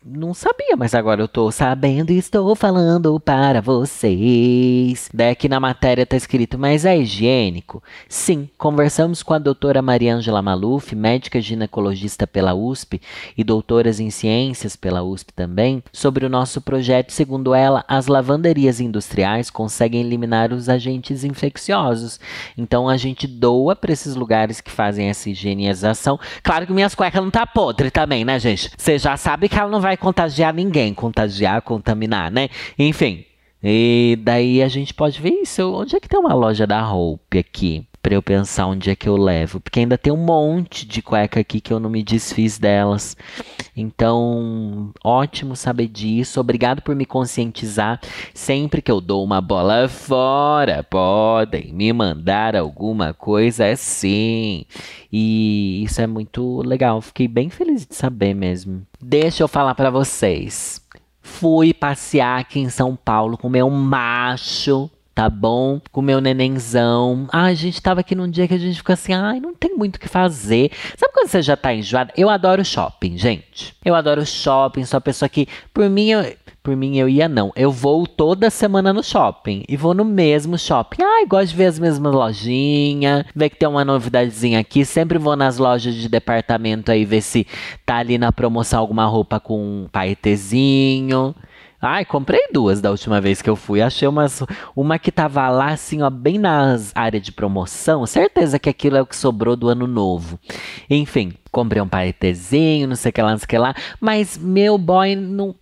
não 0.06 0.34
sabia, 0.34 0.78
mas 0.78 0.96
agora 0.96 1.22
eu 1.22 1.28
tô 1.28 1.52
sabendo 1.52 2.12
e 2.12 2.18
estou 2.18 2.56
falando 2.56 3.20
para 3.20 3.60
vocês. 3.60 5.10
Daí 5.14 5.32
aqui 5.32 5.50
na 5.50 5.60
matéria 5.60 6.06
tá 6.06 6.16
escrito, 6.16 6.58
mas 6.58 6.86
é 6.86 6.98
higiênico? 6.98 7.84
Sim, 8.08 8.50
conversamos 8.58 9.22
com 9.22 9.34
a 9.34 9.38
doutora 9.38 9.82
Mariângela 9.82 10.42
Maluf, 10.42 10.96
médica 10.96 11.42
ginecologista 11.42 12.26
pela 12.26 12.54
USP 12.54 13.02
e 13.38 13.44
doutoras 13.44 14.00
em 14.00 14.10
ciências 14.10 14.78
pela 14.78 15.04
USP 15.04 15.34
também, 15.34 15.84
sobre 15.92 16.26
o 16.26 16.30
nosso 16.30 16.62
projeto. 16.62 17.12
Segundo 17.12 17.54
ela, 17.54 17.84
as 17.86 18.08
lavanderias 18.08 18.80
industriais 18.80 19.50
conseguem 19.50 20.00
eliminar 20.00 20.54
os 20.54 20.70
agentes 20.70 21.26
infecciosos. 21.26 22.22
Então 22.58 22.88
a 22.88 22.96
gente 22.96 23.28
doa 23.28 23.76
para 23.76 23.92
esses 23.92 24.16
lugares 24.16 24.62
que 24.62 24.72
fazem 24.72 25.10
essa 25.10 25.30
higienização. 25.30 26.18
Claro 26.42 26.66
que 26.66 26.74
minhas 26.74 26.96
cuecas 26.96 27.22
não 27.22 27.30
tá 27.30 27.46
podre 27.46 27.92
também, 27.92 28.24
né, 28.24 28.40
gente? 28.40 28.72
Você 28.78 28.98
já 28.98 29.18
sabe 29.18 29.50
que 29.50 29.60
ela 29.60 29.70
não 29.70 29.82
vai 29.82 29.89
contagiar 29.98 30.54
ninguém, 30.54 30.94
contagiar, 30.94 31.62
contaminar, 31.62 32.32
né? 32.32 32.50
Enfim. 32.78 33.26
E 33.62 34.18
daí 34.22 34.62
a 34.62 34.68
gente 34.68 34.94
pode 34.94 35.22
ver 35.22 35.32
isso. 35.32 35.74
Onde 35.74 35.96
é 35.96 36.00
que 36.00 36.08
tem 36.08 36.20
uma 36.20 36.34
loja 36.34 36.66
da 36.66 36.92
Hope 36.92 37.38
aqui? 37.38 37.86
Para 38.10 38.16
eu 38.16 38.24
pensar 38.24 38.66
onde 38.66 38.90
é 38.90 38.96
que 38.96 39.08
eu 39.08 39.16
levo, 39.16 39.60
porque 39.60 39.82
ainda 39.82 39.96
tem 39.96 40.12
um 40.12 40.18
monte 40.18 40.84
de 40.88 41.00
cueca 41.00 41.42
aqui 41.42 41.62
que 41.62 41.72
eu 41.72 41.80
não 41.80 41.92
me 41.92 42.02
desfiz 42.02 42.58
delas. 42.58 43.16
Então, 43.78 44.92
ótimo 45.04 45.56
saber 45.56 45.88
disso. 45.90 46.40
Obrigado 46.40 46.82
por 46.82 46.96
me 46.96 47.06
conscientizar. 47.06 48.02
Sempre 48.34 48.82
que 48.82 48.92
eu 48.92 49.00
dou 49.00 49.24
uma 49.24 49.40
bola 49.40 49.88
fora, 49.88 50.82
podem 50.82 51.72
me 51.72 51.94
mandar 51.94 52.56
alguma 52.56 53.14
coisa 53.14 53.68
assim. 53.68 54.66
E 55.14 55.84
isso 55.84 56.02
é 56.02 56.08
muito 56.08 56.64
legal. 56.64 57.02
Fiquei 57.02 57.28
bem 57.28 57.52
feliz 57.52 57.86
de 57.86 57.94
saber 57.94 58.34
mesmo. 58.34 58.82
Deixa 59.00 59.44
eu 59.44 59.48
falar 59.48 59.76
para 59.76 59.92
vocês. 59.92 60.82
Fui 61.22 61.76
passear 61.76 62.40
aqui 62.40 62.60
em 62.60 62.70
São 62.70 62.96
Paulo 62.96 63.38
com 63.38 63.48
meu 63.48 63.70
macho 63.70 64.90
tá 65.20 65.30
bom? 65.30 65.82
Com 65.92 66.02
meu 66.02 66.22
nenenzão. 66.22 67.28
Ai, 67.34 67.52
a 67.52 67.56
gente 67.56 67.82
tava 67.82 68.00
aqui 68.00 68.16
num 68.16 68.30
dia 68.30 68.48
que 68.48 68.54
a 68.54 68.58
gente 68.58 68.78
ficou 68.78 68.94
assim, 68.94 69.12
ai, 69.12 69.42
não 69.42 69.54
tem 69.54 69.76
muito 69.76 69.98
o 69.98 70.00
que 70.00 70.08
fazer. 70.08 70.72
Sabe 70.96 71.12
quando 71.12 71.28
você 71.28 71.42
já 71.42 71.58
tá 71.58 71.74
enjoado? 71.74 72.14
Eu 72.16 72.30
adoro 72.30 72.64
shopping, 72.64 73.18
gente. 73.18 73.76
Eu 73.84 73.96
adoro 73.96 74.26
shopping, 74.26 74.86
sou 74.86 74.98
a 74.98 75.02
pessoa 75.02 75.28
que, 75.28 75.46
por 75.74 75.90
mim, 75.90 76.12
eu, 76.12 76.24
por 76.64 76.74
mim 76.74 76.98
eu 76.98 77.10
ia 77.10 77.28
não. 77.28 77.52
Eu 77.54 77.70
vou 77.70 78.08
toda 78.08 78.50
semana 78.50 78.94
no 78.94 79.04
shopping 79.04 79.66
e 79.68 79.76
vou 79.76 79.94
no 79.94 80.06
mesmo 80.06 80.58
shopping. 80.58 81.04
Ai, 81.04 81.26
gosto 81.26 81.50
de 81.50 81.58
ver 81.58 81.66
as 81.66 81.80
mesmas 81.80 82.14
lojinhas, 82.14 83.26
ver 83.36 83.50
que 83.50 83.58
tem 83.58 83.68
uma 83.68 83.84
novidadezinha 83.84 84.62
aqui. 84.62 84.86
Sempre 84.86 85.18
vou 85.18 85.36
nas 85.36 85.58
lojas 85.58 85.96
de 85.96 86.08
departamento 86.08 86.94
aí 86.94 87.04
ver 87.04 87.20
se 87.20 87.46
tá 87.86 87.98
ali 87.98 88.18
na 88.18 88.32
promoção 88.32 88.80
alguma 88.80 89.06
roupa 89.06 89.38
com 89.38 89.60
um 89.60 89.88
paetezinho. 89.92 91.36
Ai, 91.82 92.04
comprei 92.04 92.48
duas 92.52 92.82
da 92.82 92.92
última 92.92 93.22
vez 93.22 93.42
que 93.42 93.50
eu 93.50 93.56
fui. 93.56 93.82
Achei 93.82 94.08
umas, 94.08 94.44
uma 94.76 95.00
que 95.00 95.12
tava 95.12 95.48
lá, 95.50 95.70
assim, 95.70 96.02
ó, 96.02 96.10
bem 96.10 96.38
nas 96.38 96.92
áreas 96.94 97.24
de 97.24 97.32
promoção. 97.32 98.06
Certeza 98.06 98.60
que 98.60 98.70
aquilo 98.70 98.98
é 98.98 99.02
o 99.02 99.06
que 99.06 99.16
sobrou 99.16 99.56
do 99.56 99.70
ano 99.70 99.88
novo. 99.88 100.38
Enfim, 100.90 101.34
comprei 101.52 101.82
um 101.82 101.88
paetezinho, 101.88 102.88
não 102.88 102.96
sei 102.98 103.12
o 103.12 103.14
que 103.14 103.22
lá, 103.22 103.32
não 103.32 103.38
sei 103.38 103.46
o 103.46 103.50
que 103.50 103.58
lá. 103.58 103.74
Mas 104.00 104.38
meu 104.38 104.78
boy 104.78 105.16
não, 105.16 105.56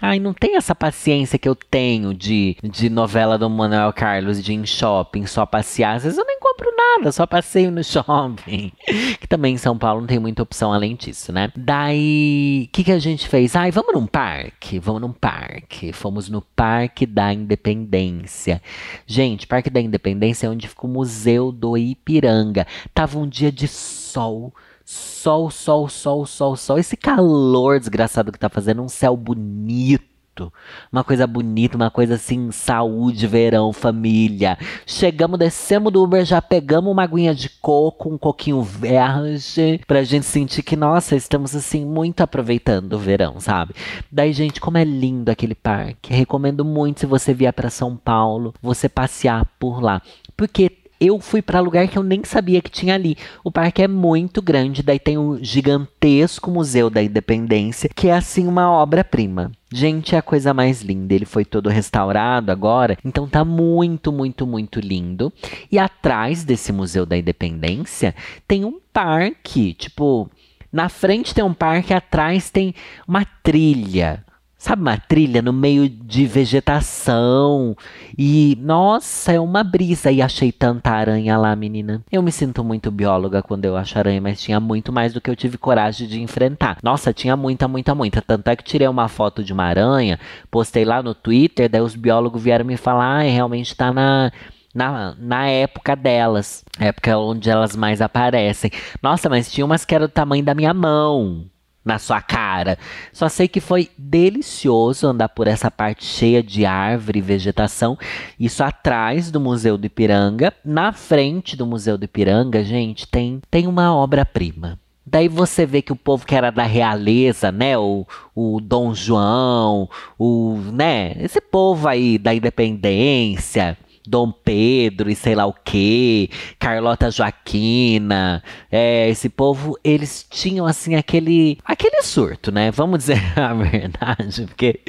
Ai, 0.00 0.18
não 0.18 0.32
tem 0.32 0.56
essa 0.56 0.74
paciência 0.74 1.38
que 1.38 1.48
eu 1.48 1.54
tenho 1.54 2.12
de, 2.12 2.56
de 2.62 2.90
novela 2.90 3.38
do 3.38 3.48
Manuel 3.48 3.92
Carlos 3.92 4.42
de 4.42 4.52
ir 4.52 4.56
em 4.56 4.66
shopping, 4.66 5.26
só 5.26 5.46
passear. 5.46 5.96
Às 5.96 6.04
vezes 6.04 6.18
eu 6.18 6.26
nem 6.26 6.38
compro 6.40 6.68
nada, 6.76 7.12
só 7.12 7.26
passeio 7.26 7.70
no 7.70 7.82
shopping. 7.84 8.72
que 9.20 9.26
também 9.28 9.54
em 9.54 9.58
São 9.58 9.78
Paulo 9.78 10.00
não 10.00 10.08
tem 10.08 10.18
muita 10.18 10.42
opção 10.42 10.72
além 10.72 10.96
disso, 10.96 11.32
né? 11.32 11.52
Daí, 11.56 12.66
o 12.68 12.72
que, 12.72 12.84
que 12.84 12.92
a 12.92 12.98
gente 12.98 13.28
fez? 13.28 13.54
Ai, 13.54 13.70
vamos 13.70 13.94
num 13.94 14.06
parque? 14.06 14.78
Vamos 14.78 15.00
num 15.00 15.12
parque. 15.12 15.92
Fomos 15.92 16.28
no 16.28 16.42
Parque 16.42 17.06
da 17.06 17.32
Independência. 17.32 18.60
Gente, 19.06 19.46
Parque 19.46 19.70
da 19.70 19.80
Independência 19.80 20.46
é 20.46 20.50
onde 20.50 20.68
fica 20.68 20.86
o 20.86 20.90
Museu 20.90 21.52
do 21.52 21.76
Ipiranga. 21.76 22.66
Tava 22.92 23.18
um 23.18 23.28
dia 23.28 23.52
de 23.52 23.68
sol 23.68 24.52
Sol, 24.92 25.52
sol, 25.52 25.88
sol, 25.88 26.26
sol, 26.26 26.56
sol. 26.56 26.76
Esse 26.76 26.96
calor 26.96 27.78
desgraçado 27.78 28.32
que 28.32 28.38
tá 28.38 28.48
fazendo, 28.48 28.82
um 28.82 28.88
céu 28.88 29.16
bonito. 29.16 30.52
Uma 30.90 31.04
coisa 31.04 31.28
bonita, 31.28 31.76
uma 31.76 31.92
coisa 31.92 32.14
assim, 32.14 32.50
saúde, 32.50 33.24
verão, 33.24 33.72
família. 33.72 34.58
Chegamos, 34.84 35.38
descemos 35.38 35.92
do 35.92 36.02
Uber, 36.02 36.24
já 36.24 36.42
pegamos 36.42 36.90
uma 36.90 37.04
aguinha 37.04 37.32
de 37.32 37.48
coco, 37.48 38.12
um 38.12 38.18
coquinho 38.18 38.62
verde, 38.62 39.80
pra 39.86 40.02
gente 40.02 40.26
sentir 40.26 40.64
que, 40.64 40.74
nossa, 40.74 41.14
estamos 41.14 41.54
assim, 41.54 41.86
muito 41.86 42.22
aproveitando 42.22 42.94
o 42.94 42.98
verão, 42.98 43.38
sabe? 43.38 43.74
Daí, 44.10 44.32
gente, 44.32 44.60
como 44.60 44.76
é 44.76 44.82
lindo 44.82 45.30
aquele 45.30 45.54
parque. 45.54 46.12
Recomendo 46.12 46.64
muito 46.64 46.98
se 46.98 47.06
você 47.06 47.32
vier 47.32 47.52
para 47.52 47.70
São 47.70 47.96
Paulo, 47.96 48.52
você 48.60 48.88
passear 48.88 49.46
por 49.56 49.80
lá. 49.80 50.02
Porque 50.36 50.79
eu 51.00 51.18
fui 51.18 51.40
para 51.40 51.60
lugar 51.60 51.88
que 51.88 51.96
eu 51.96 52.02
nem 52.02 52.22
sabia 52.24 52.60
que 52.60 52.70
tinha 52.70 52.94
ali. 52.94 53.16
O 53.42 53.50
parque 53.50 53.82
é 53.82 53.88
muito 53.88 54.42
grande, 54.42 54.82
daí 54.82 54.98
tem 54.98 55.16
o 55.16 55.38
gigantesco 55.42 56.50
Museu 56.50 56.90
da 56.90 57.02
Independência, 57.02 57.88
que 57.88 58.08
é 58.08 58.12
assim 58.12 58.46
uma 58.46 58.70
obra-prima. 58.70 59.50
Gente, 59.72 60.14
é 60.14 60.18
a 60.18 60.22
coisa 60.22 60.52
mais 60.52 60.82
linda. 60.82 61.14
Ele 61.14 61.24
foi 61.24 61.44
todo 61.44 61.68
restaurado 61.70 62.52
agora, 62.52 62.98
então 63.04 63.26
tá 63.26 63.44
muito, 63.44 64.12
muito, 64.12 64.46
muito 64.46 64.78
lindo. 64.80 65.32
E 65.72 65.78
atrás 65.78 66.44
desse 66.44 66.72
Museu 66.72 67.06
da 67.06 67.16
Independência 67.16 68.14
tem 68.46 68.64
um 68.64 68.78
parque, 68.92 69.72
tipo, 69.74 70.28
na 70.72 70.88
frente 70.88 71.34
tem 71.34 71.42
um 71.42 71.54
parque, 71.54 71.94
atrás 71.94 72.50
tem 72.50 72.74
uma 73.08 73.24
trilha. 73.42 74.24
Sabe, 74.60 74.82
uma 74.82 74.98
trilha 74.98 75.40
no 75.40 75.54
meio 75.54 75.88
de 75.88 76.26
vegetação. 76.26 77.74
E, 78.16 78.58
nossa, 78.60 79.32
é 79.32 79.40
uma 79.40 79.64
brisa. 79.64 80.12
E 80.12 80.20
achei 80.20 80.52
tanta 80.52 80.90
aranha 80.90 81.38
lá, 81.38 81.56
menina. 81.56 82.04
Eu 82.12 82.22
me 82.22 82.30
sinto 82.30 82.62
muito 82.62 82.90
bióloga 82.90 83.42
quando 83.42 83.64
eu 83.64 83.74
acho 83.74 83.98
aranha, 83.98 84.20
mas 84.20 84.38
tinha 84.38 84.60
muito 84.60 84.92
mais 84.92 85.14
do 85.14 85.20
que 85.20 85.30
eu 85.30 85.34
tive 85.34 85.56
coragem 85.56 86.06
de 86.06 86.20
enfrentar. 86.20 86.76
Nossa, 86.82 87.10
tinha 87.10 87.34
muita, 87.38 87.66
muita, 87.66 87.94
muita. 87.94 88.20
Tanto 88.20 88.48
é 88.48 88.54
que 88.54 88.62
tirei 88.62 88.86
uma 88.86 89.08
foto 89.08 89.42
de 89.42 89.50
uma 89.50 89.64
aranha, 89.64 90.20
postei 90.50 90.84
lá 90.84 91.02
no 91.02 91.14
Twitter, 91.14 91.70
daí 91.70 91.80
os 91.80 91.96
biólogos 91.96 92.42
vieram 92.42 92.66
me 92.66 92.76
falar, 92.76 93.20
ah, 93.20 93.22
realmente 93.22 93.74
tá 93.74 93.90
na. 93.90 94.30
Na, 94.72 95.16
na 95.18 95.48
época 95.48 95.96
delas, 95.96 96.64
época 96.78 97.18
onde 97.18 97.50
elas 97.50 97.74
mais 97.74 98.00
aparecem. 98.00 98.70
Nossa, 99.02 99.28
mas 99.28 99.50
tinha 99.50 99.64
umas 99.64 99.84
que 99.84 99.92
eram 99.92 100.06
do 100.06 100.12
tamanho 100.12 100.44
da 100.44 100.54
minha 100.54 100.72
mão 100.72 101.49
na 101.84 101.98
sua 101.98 102.20
cara. 102.20 102.78
Só 103.12 103.28
sei 103.28 103.48
que 103.48 103.60
foi 103.60 103.88
delicioso 103.96 105.06
andar 105.06 105.30
por 105.30 105.46
essa 105.46 105.70
parte 105.70 106.04
cheia 106.04 106.42
de 106.42 106.66
árvore 106.66 107.18
e 107.18 107.22
vegetação. 107.22 107.98
Isso 108.38 108.62
atrás 108.62 109.30
do 109.30 109.40
Museu 109.40 109.78
do 109.78 109.86
Ipiranga. 109.86 110.52
Na 110.64 110.92
frente 110.92 111.56
do 111.56 111.66
Museu 111.66 111.96
do 111.96 112.04
Ipiranga, 112.04 112.62
gente, 112.62 113.06
tem, 113.06 113.40
tem 113.50 113.66
uma 113.66 113.94
obra-prima. 113.94 114.78
Daí 115.04 115.28
você 115.28 115.66
vê 115.66 115.82
que 115.82 115.92
o 115.92 115.96
povo 115.96 116.24
que 116.24 116.36
era 116.36 116.50
da 116.50 116.62
realeza, 116.62 117.50
né? 117.50 117.76
O, 117.76 118.06
o 118.34 118.60
Dom 118.60 118.94
João, 118.94 119.88
o, 120.16 120.56
né? 120.72 121.16
Esse 121.18 121.40
povo 121.40 121.88
aí 121.88 122.16
da 122.16 122.32
independência 122.32 123.76
Dom 124.06 124.32
Pedro 124.32 125.10
e 125.10 125.14
sei 125.14 125.34
lá 125.34 125.46
o 125.46 125.52
que, 125.52 126.30
Carlota 126.58 127.10
Joaquina, 127.10 128.42
é, 128.70 129.08
esse 129.08 129.28
povo, 129.28 129.78
eles 129.84 130.26
tinham 130.28 130.66
assim 130.66 130.94
aquele 130.94 131.58
aquele 131.64 132.02
surto, 132.02 132.50
né? 132.50 132.70
Vamos 132.70 133.00
dizer 133.06 133.20
a 133.38 133.52
verdade, 133.54 134.46
porque 134.46 134.80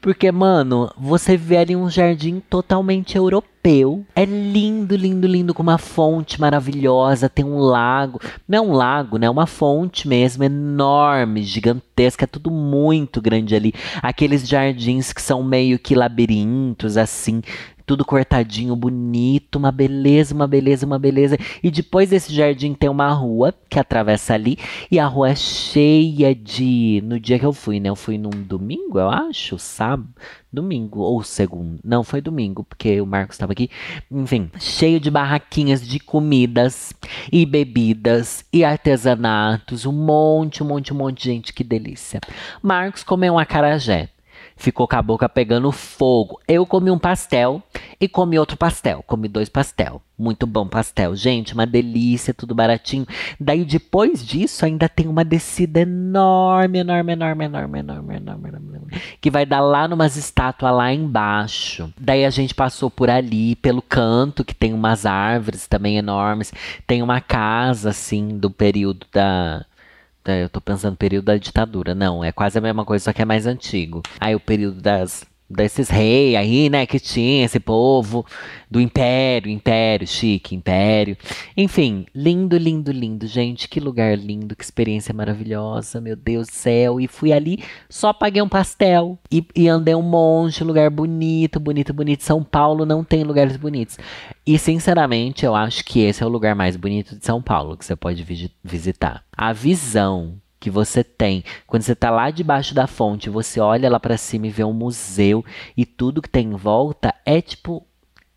porque, 0.00 0.30
mano, 0.32 0.90
você 0.96 1.36
vê 1.36 1.58
ali 1.58 1.76
um 1.76 1.88
jardim 1.88 2.40
totalmente 2.48 3.16
europeu. 3.16 4.04
É 4.14 4.24
lindo, 4.24 4.94
lindo, 4.94 5.26
lindo, 5.26 5.54
com 5.54 5.62
uma 5.62 5.78
fonte 5.78 6.40
maravilhosa. 6.40 7.28
Tem 7.28 7.44
um 7.44 7.58
lago. 7.58 8.20
Não 8.46 8.58
é 8.58 8.60
um 8.60 8.72
lago, 8.72 9.16
né? 9.16 9.26
É 9.26 9.30
uma 9.30 9.46
fonte 9.46 10.06
mesmo, 10.06 10.44
enorme, 10.44 11.42
gigantesca. 11.42 12.24
É 12.24 12.26
tudo 12.26 12.50
muito 12.50 13.20
grande 13.20 13.54
ali. 13.54 13.72
Aqueles 14.02 14.46
jardins 14.46 15.12
que 15.12 15.22
são 15.22 15.42
meio 15.42 15.78
que 15.78 15.94
labirintos, 15.94 16.96
assim 16.96 17.42
tudo 17.86 18.04
cortadinho, 18.04 18.74
bonito, 18.74 19.56
uma 19.56 19.70
beleza, 19.70 20.34
uma 20.34 20.46
beleza, 20.46 20.86
uma 20.86 20.98
beleza. 20.98 21.36
E 21.62 21.70
depois 21.70 22.10
desse 22.10 22.32
jardim 22.32 22.74
tem 22.74 22.88
uma 22.88 23.10
rua 23.12 23.54
que 23.68 23.78
atravessa 23.78 24.34
ali 24.34 24.58
e 24.90 24.98
a 24.98 25.06
rua 25.06 25.30
é 25.30 25.34
cheia 25.34 26.34
de. 26.34 27.02
No 27.04 27.20
dia 27.20 27.38
que 27.38 27.46
eu 27.46 27.52
fui, 27.52 27.80
né? 27.80 27.88
Eu 27.88 27.96
fui 27.96 28.16
num 28.18 28.30
domingo, 28.30 28.98
eu 28.98 29.08
acho, 29.08 29.58
sábado, 29.58 30.08
domingo 30.52 31.00
ou 31.00 31.22
segundo. 31.22 31.78
Não, 31.84 32.02
foi 32.02 32.20
domingo, 32.20 32.64
porque 32.64 33.00
o 33.00 33.06
Marcos 33.06 33.34
estava 33.34 33.52
aqui. 33.52 33.68
Enfim, 34.10 34.50
cheio 34.58 34.98
de 34.98 35.10
barraquinhas 35.10 35.86
de 35.86 35.98
comidas 35.98 36.92
e 37.30 37.44
bebidas 37.44 38.44
e 38.52 38.64
artesanatos, 38.64 39.84
um 39.84 39.92
monte, 39.92 40.62
um 40.62 40.66
monte, 40.66 40.92
um 40.92 40.96
monte 40.96 41.22
de 41.22 41.24
gente, 41.24 41.52
que 41.52 41.64
delícia. 41.64 42.20
Marcos 42.62 43.02
comeu 43.02 43.34
um 43.34 43.38
acarajé 43.38 44.08
ficou 44.56 44.86
com 44.86 44.96
a 44.96 45.02
boca 45.02 45.28
pegando 45.28 45.70
fogo. 45.72 46.40
Eu 46.46 46.66
comi 46.66 46.90
um 46.90 46.98
pastel 46.98 47.62
e 48.00 48.08
comi 48.08 48.38
outro 48.38 48.56
pastel. 48.56 49.02
Comi 49.06 49.28
dois 49.28 49.48
pastel. 49.48 50.00
Muito 50.16 50.46
bom 50.46 50.66
pastel. 50.66 51.16
Gente, 51.16 51.54
uma 51.54 51.66
delícia, 51.66 52.32
tudo 52.32 52.54
baratinho. 52.54 53.06
Daí 53.38 53.64
depois 53.64 54.24
disso 54.24 54.64
ainda 54.64 54.88
tem 54.88 55.08
uma 55.08 55.24
descida 55.24 55.80
enorme, 55.80 56.78
enorme, 56.78 57.12
enorme, 57.12 57.44
enorme, 57.46 57.78
enorme, 57.80 58.16
enorme, 58.16 58.48
enorme, 58.48 59.02
que 59.20 59.30
vai 59.30 59.44
dar 59.44 59.60
lá 59.60 59.88
numas 59.88 60.16
estátuas 60.16 60.72
lá 60.72 60.92
embaixo. 60.92 61.92
Daí 61.98 62.24
a 62.24 62.30
gente 62.30 62.54
passou 62.54 62.88
por 62.88 63.10
ali, 63.10 63.56
pelo 63.56 63.82
canto, 63.82 64.44
que 64.44 64.54
tem 64.54 64.72
umas 64.72 65.04
árvores 65.04 65.66
também 65.66 65.96
enormes. 65.96 66.52
Tem 66.86 67.02
uma 67.02 67.20
casa 67.20 67.90
assim 67.90 68.38
do 68.38 68.50
período 68.50 69.06
da 69.12 69.66
eu 70.32 70.48
tô 70.48 70.60
pensando 70.60 70.92
no 70.92 70.96
período 70.96 71.26
da 71.26 71.36
ditadura. 71.36 71.94
Não, 71.94 72.24
é 72.24 72.32
quase 72.32 72.58
a 72.58 72.60
mesma 72.60 72.84
coisa, 72.84 73.04
só 73.04 73.12
que 73.12 73.22
é 73.22 73.24
mais 73.24 73.46
antigo. 73.46 74.02
Aí 74.20 74.34
o 74.34 74.40
período 74.40 74.80
das 74.80 75.24
desses 75.48 75.88
reis 75.88 76.36
aí, 76.36 76.70
né, 76.70 76.86
que 76.86 76.98
tinha 76.98 77.44
esse 77.44 77.60
povo 77.60 78.24
do 78.70 78.80
império, 78.80 79.50
império, 79.50 80.06
chique, 80.06 80.54
império. 80.54 81.16
Enfim, 81.56 82.06
lindo, 82.14 82.56
lindo, 82.56 82.90
lindo, 82.90 83.26
gente, 83.26 83.68
que 83.68 83.78
lugar 83.78 84.16
lindo, 84.18 84.56
que 84.56 84.64
experiência 84.64 85.14
maravilhosa, 85.14 86.00
meu 86.00 86.16
Deus 86.16 86.48
do 86.48 86.52
céu. 86.52 87.00
E 87.00 87.06
fui 87.06 87.32
ali, 87.32 87.62
só 87.88 88.12
paguei 88.12 88.42
um 88.42 88.48
pastel 88.48 89.18
e, 89.30 89.46
e 89.54 89.68
andei 89.68 89.94
um 89.94 90.02
monte, 90.02 90.64
lugar 90.64 90.90
bonito, 90.90 91.60
bonito, 91.60 91.92
bonito. 91.92 92.24
São 92.24 92.42
Paulo 92.42 92.84
não 92.84 93.04
tem 93.04 93.22
lugares 93.22 93.56
bonitos. 93.56 93.98
E 94.46 94.58
sinceramente, 94.58 95.44
eu 95.44 95.54
acho 95.54 95.84
que 95.84 96.00
esse 96.00 96.22
é 96.22 96.26
o 96.26 96.30
lugar 96.30 96.54
mais 96.54 96.76
bonito 96.76 97.16
de 97.16 97.24
São 97.24 97.40
Paulo 97.40 97.76
que 97.76 97.84
você 97.84 97.94
pode 97.94 98.24
visitar. 98.62 99.22
A 99.36 99.52
visão 99.52 100.40
que 100.64 100.70
você 100.70 101.04
tem. 101.04 101.44
Quando 101.66 101.82
você 101.82 101.92
está 101.92 102.10
lá 102.10 102.30
debaixo 102.30 102.74
da 102.74 102.86
fonte, 102.86 103.28
você 103.28 103.60
olha 103.60 103.90
lá 103.90 104.00
para 104.00 104.16
cima 104.16 104.46
e 104.46 104.50
vê 104.50 104.64
um 104.64 104.72
museu 104.72 105.44
e 105.76 105.84
tudo 105.84 106.22
que 106.22 106.28
tem 106.28 106.46
em 106.52 106.56
volta 106.56 107.14
é 107.26 107.42
tipo 107.42 107.86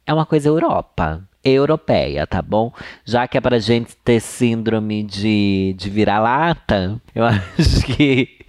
é 0.06 0.14
uma 0.14 0.26
coisa 0.26 0.50
Europa, 0.50 1.24
europeia, 1.42 2.28
tá 2.28 2.42
bom? 2.42 2.74
Já 3.06 3.30
que 3.30 3.38
é 3.38 3.42
pra 3.42 3.60
gente 3.60 3.96
ter 4.04 4.20
síndrome 4.20 5.04
de, 5.04 5.74
de 5.78 5.90
vira-lata, 5.90 7.02
eu 7.16 7.24
acho 7.26 7.86
que, 7.96 8.40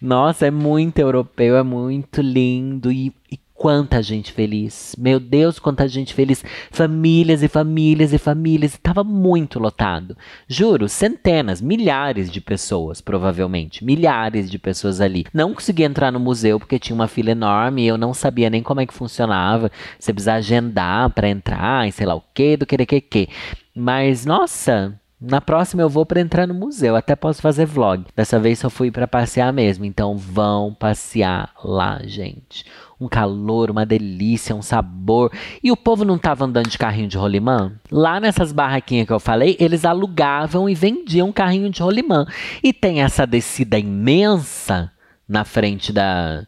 nossa, 0.00 0.46
é 0.46 0.50
muito 0.50 0.98
europeu, 0.98 1.58
é 1.58 1.62
muito 1.62 2.22
lindo 2.22 2.90
e, 2.90 3.14
e 3.30 3.38
Quanta 3.56 4.02
gente 4.02 4.32
feliz. 4.32 4.94
Meu 4.98 5.18
Deus, 5.18 5.58
quanta 5.58 5.88
gente 5.88 6.12
feliz. 6.12 6.44
Famílias 6.70 7.42
e 7.42 7.48
famílias 7.48 8.12
e 8.12 8.18
famílias. 8.18 8.74
Estava 8.74 9.02
muito 9.02 9.58
lotado. 9.58 10.14
Juro, 10.46 10.90
centenas, 10.90 11.62
milhares 11.62 12.30
de 12.30 12.38
pessoas, 12.38 13.00
provavelmente. 13.00 13.82
Milhares 13.82 14.50
de 14.50 14.58
pessoas 14.58 15.00
ali. 15.00 15.24
Não 15.32 15.54
consegui 15.54 15.84
entrar 15.84 16.12
no 16.12 16.20
museu 16.20 16.60
porque 16.60 16.78
tinha 16.78 16.94
uma 16.94 17.08
fila 17.08 17.30
enorme 17.30 17.82
e 17.82 17.88
eu 17.88 17.96
não 17.96 18.12
sabia 18.12 18.50
nem 18.50 18.62
como 18.62 18.82
é 18.82 18.86
que 18.86 18.92
funcionava. 18.92 19.70
Você 19.98 20.12
precisa 20.12 20.34
agendar 20.34 21.08
para 21.10 21.28
entrar 21.28 21.88
e 21.88 21.92
sei 21.92 22.06
lá 22.06 22.14
o 22.14 22.22
que, 22.34 22.58
do 22.58 22.66
que, 22.66 22.84
que, 22.84 23.00
que. 23.00 23.28
Mas, 23.74 24.26
nossa, 24.26 25.00
na 25.18 25.40
próxima 25.40 25.82
eu 25.82 25.88
vou 25.88 26.04
para 26.04 26.20
entrar 26.20 26.46
no 26.46 26.52
museu, 26.52 26.94
até 26.94 27.16
posso 27.16 27.40
fazer 27.40 27.64
vlog. 27.64 28.04
Dessa 28.14 28.38
vez 28.38 28.58
só 28.58 28.68
fui 28.68 28.90
para 28.90 29.08
passear 29.08 29.50
mesmo, 29.50 29.86
então 29.86 30.16
vão 30.16 30.74
passear 30.74 31.52
lá, 31.64 32.00
gente 32.04 32.64
um 33.00 33.08
calor, 33.08 33.70
uma 33.70 33.84
delícia, 33.84 34.54
um 34.54 34.62
sabor. 34.62 35.30
E 35.62 35.70
o 35.70 35.76
povo 35.76 36.04
não 36.04 36.16
estava 36.16 36.44
andando 36.44 36.68
de 36.68 36.78
carrinho 36.78 37.08
de 37.08 37.16
rolimã? 37.16 37.72
Lá 37.90 38.18
nessas 38.18 38.52
barraquinhas 38.52 39.06
que 39.06 39.12
eu 39.12 39.20
falei, 39.20 39.56
eles 39.60 39.84
alugavam 39.84 40.68
e 40.68 40.74
vendiam 40.74 41.32
carrinho 41.32 41.70
de 41.70 41.82
rolimã. 41.82 42.26
E 42.62 42.72
tem 42.72 43.02
essa 43.02 43.26
descida 43.26 43.78
imensa 43.78 44.90
na 45.28 45.44
frente 45.44 45.92
da, 45.92 46.46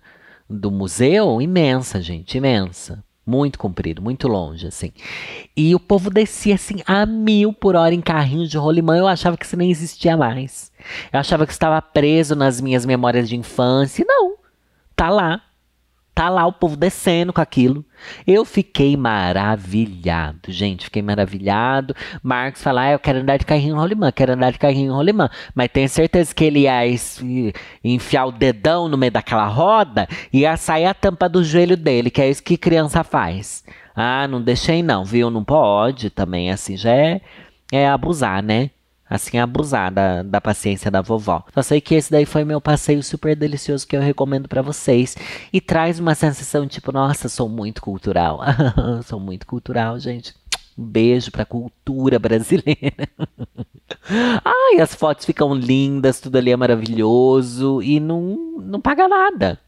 do 0.48 0.70
museu, 0.70 1.40
imensa, 1.42 2.00
gente, 2.00 2.38
imensa. 2.38 3.04
Muito 3.26 3.58
comprido, 3.58 4.00
muito 4.00 4.26
longe, 4.26 4.66
assim. 4.66 4.90
E 5.54 5.74
o 5.74 5.80
povo 5.80 6.08
descia, 6.08 6.54
assim, 6.54 6.76
a 6.86 7.04
mil 7.04 7.52
por 7.52 7.76
hora 7.76 7.94
em 7.94 8.00
carrinho 8.00 8.48
de 8.48 8.56
rolimã. 8.56 8.96
Eu 8.96 9.06
achava 9.06 9.36
que 9.36 9.44
isso 9.44 9.54
nem 9.54 9.70
existia 9.70 10.16
mais. 10.16 10.72
Eu 11.12 11.20
achava 11.20 11.44
que 11.44 11.52
estava 11.52 11.82
preso 11.82 12.34
nas 12.34 12.58
minhas 12.58 12.86
memórias 12.86 13.28
de 13.28 13.36
infância. 13.36 14.02
Não, 14.08 14.36
tá 14.96 15.10
lá. 15.10 15.42
Tá 16.18 16.28
lá 16.28 16.44
o 16.44 16.52
povo 16.52 16.76
descendo 16.76 17.32
com 17.32 17.40
aquilo. 17.40 17.84
Eu 18.26 18.44
fiquei 18.44 18.96
maravilhado, 18.96 20.50
gente. 20.50 20.86
Fiquei 20.86 21.00
maravilhado. 21.00 21.94
Marcos 22.20 22.60
fala: 22.60 22.82
ah, 22.82 22.90
eu 22.90 22.98
quero 22.98 23.20
andar 23.20 23.36
de 23.36 23.46
carrinho 23.46 23.76
rolimã, 23.76 24.10
quero 24.10 24.32
andar 24.32 24.50
de 24.50 24.58
carrinho 24.58 24.92
rolimã. 24.92 25.30
Mas 25.54 25.70
tenho 25.70 25.88
certeza 25.88 26.34
que 26.34 26.44
ele 26.44 26.62
ia 26.62 26.80
enfiar 27.84 28.26
o 28.26 28.32
dedão 28.32 28.88
no 28.88 28.98
meio 28.98 29.12
daquela 29.12 29.46
roda 29.46 30.08
e 30.32 30.40
ia 30.40 30.56
sair 30.56 30.86
a 30.86 30.92
tampa 30.92 31.28
do 31.28 31.44
joelho 31.44 31.76
dele, 31.76 32.10
que 32.10 32.20
é 32.20 32.28
isso 32.28 32.42
que 32.42 32.56
criança 32.56 33.04
faz. 33.04 33.62
Ah, 33.94 34.26
não 34.26 34.42
deixei 34.42 34.82
não, 34.82 35.04
viu? 35.04 35.30
Não 35.30 35.44
pode 35.44 36.10
também, 36.10 36.50
assim, 36.50 36.76
já 36.76 36.90
é, 36.90 37.20
é 37.70 37.88
abusar, 37.88 38.42
né? 38.42 38.70
Assim, 39.08 39.38
abusar 39.38 39.92
da, 39.92 40.22
da 40.22 40.40
paciência 40.40 40.90
da 40.90 41.00
vovó. 41.00 41.44
Só 41.54 41.62
sei 41.62 41.80
que 41.80 41.94
esse 41.94 42.10
daí 42.10 42.26
foi 42.26 42.44
meu 42.44 42.60
passeio 42.60 43.02
super 43.02 43.34
delicioso 43.34 43.86
que 43.86 43.96
eu 43.96 44.00
recomendo 44.00 44.48
para 44.48 44.62
vocês. 44.62 45.16
E 45.52 45.60
traz 45.60 45.98
uma 45.98 46.14
sensação 46.14 46.66
tipo, 46.66 46.92
nossa, 46.92 47.28
sou 47.28 47.48
muito 47.48 47.80
cultural. 47.80 48.40
sou 49.04 49.18
muito 49.18 49.46
cultural, 49.46 49.98
gente. 49.98 50.34
Um 50.76 50.84
beijo 50.84 51.30
pra 51.30 51.44
cultura 51.44 52.18
brasileira. 52.18 53.08
Ai, 54.44 54.80
as 54.80 54.94
fotos 54.94 55.24
ficam 55.24 55.54
lindas, 55.54 56.20
tudo 56.20 56.36
ali 56.36 56.50
é 56.50 56.56
maravilhoso 56.56 57.82
e 57.82 57.98
não, 57.98 58.58
não 58.60 58.80
paga 58.80 59.08
nada. 59.08 59.58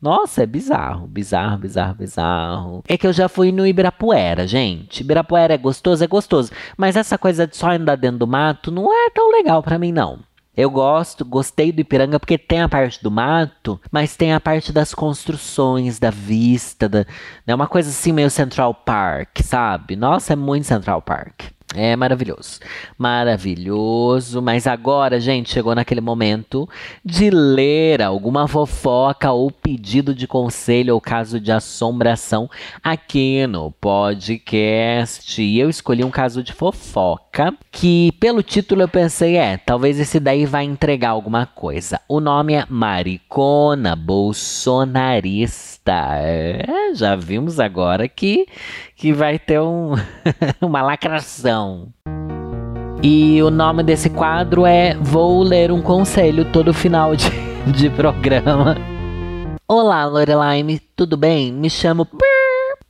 Nossa, 0.00 0.42
é 0.42 0.46
bizarro, 0.46 1.06
bizarro, 1.06 1.58
bizarro, 1.58 1.94
bizarro. 1.94 2.84
É 2.88 2.96
que 2.96 3.06
eu 3.06 3.12
já 3.12 3.28
fui 3.28 3.52
no 3.52 3.66
Ibirapuera, 3.66 4.46
gente. 4.46 5.00
Ibirapuera 5.00 5.52
é 5.52 5.58
gostoso, 5.58 6.02
é 6.02 6.06
gostoso. 6.06 6.50
Mas 6.76 6.96
essa 6.96 7.18
coisa 7.18 7.46
de 7.46 7.56
só 7.56 7.70
andar 7.70 7.96
dentro 7.96 8.18
do 8.18 8.26
mato 8.26 8.70
não 8.70 8.90
é 8.92 9.10
tão 9.10 9.30
legal 9.30 9.62
para 9.62 9.78
mim, 9.78 9.92
não. 9.92 10.20
Eu 10.56 10.70
gosto, 10.70 11.24
gostei 11.24 11.70
do 11.70 11.80
Ipiranga 11.80 12.18
porque 12.18 12.36
tem 12.36 12.60
a 12.60 12.68
parte 12.68 13.02
do 13.02 13.10
mato, 13.10 13.80
mas 13.90 14.16
tem 14.16 14.32
a 14.32 14.40
parte 14.40 14.72
das 14.72 14.92
construções, 14.92 15.98
da 15.98 16.10
vista, 16.10 16.88
da, 16.88 17.06
é 17.46 17.54
uma 17.54 17.68
coisa 17.68 17.88
assim 17.88 18.12
meio 18.12 18.28
Central 18.30 18.74
Park, 18.74 19.38
sabe? 19.42 19.96
Nossa, 19.96 20.32
é 20.32 20.36
muito 20.36 20.66
Central 20.66 21.00
Park. 21.02 21.44
É 21.74 21.94
maravilhoso. 21.94 22.58
Maravilhoso. 22.98 24.42
Mas 24.42 24.66
agora, 24.66 25.20
gente, 25.20 25.52
chegou 25.52 25.72
naquele 25.74 26.00
momento 26.00 26.68
de 27.04 27.30
ler 27.30 28.02
alguma 28.02 28.48
fofoca 28.48 29.30
ou 29.30 29.52
pedido 29.52 30.12
de 30.12 30.26
conselho 30.26 30.94
ou 30.94 31.00
caso 31.00 31.38
de 31.38 31.52
assombração 31.52 32.50
aqui 32.82 33.46
no 33.46 33.70
podcast. 33.70 35.40
E 35.40 35.60
eu 35.60 35.70
escolhi 35.70 36.02
um 36.02 36.10
caso 36.10 36.42
de 36.42 36.52
fofoca 36.52 37.54
que, 37.70 38.10
pelo 38.18 38.42
título, 38.42 38.82
eu 38.82 38.88
pensei, 38.88 39.36
é, 39.36 39.56
talvez 39.56 40.00
esse 40.00 40.18
daí 40.18 40.46
vai 40.46 40.64
entregar 40.64 41.10
alguma 41.10 41.46
coisa. 41.46 42.00
O 42.08 42.18
nome 42.18 42.54
é 42.54 42.66
Maricona 42.68 43.94
Bolsonarista. 43.94 45.92
É, 46.18 46.92
já 46.94 47.14
vimos 47.14 47.60
agora 47.60 48.08
que, 48.08 48.46
que 49.00 49.14
vai 49.14 49.38
ter 49.38 49.58
um, 49.58 49.94
uma 50.60 50.82
lacração. 50.82 51.88
E 53.02 53.42
o 53.42 53.50
nome 53.50 53.82
desse 53.82 54.10
quadro 54.10 54.66
é 54.66 54.94
Vou 54.94 55.42
Ler 55.42 55.72
um 55.72 55.80
Conselho 55.80 56.52
todo 56.52 56.74
final 56.74 57.16
de, 57.16 57.30
de 57.72 57.88
programa. 57.88 58.76
Olá, 59.66 60.04
Lorelaine, 60.04 60.78
tudo 60.94 61.16
bem? 61.16 61.50
Me 61.50 61.70
chamo 61.70 62.06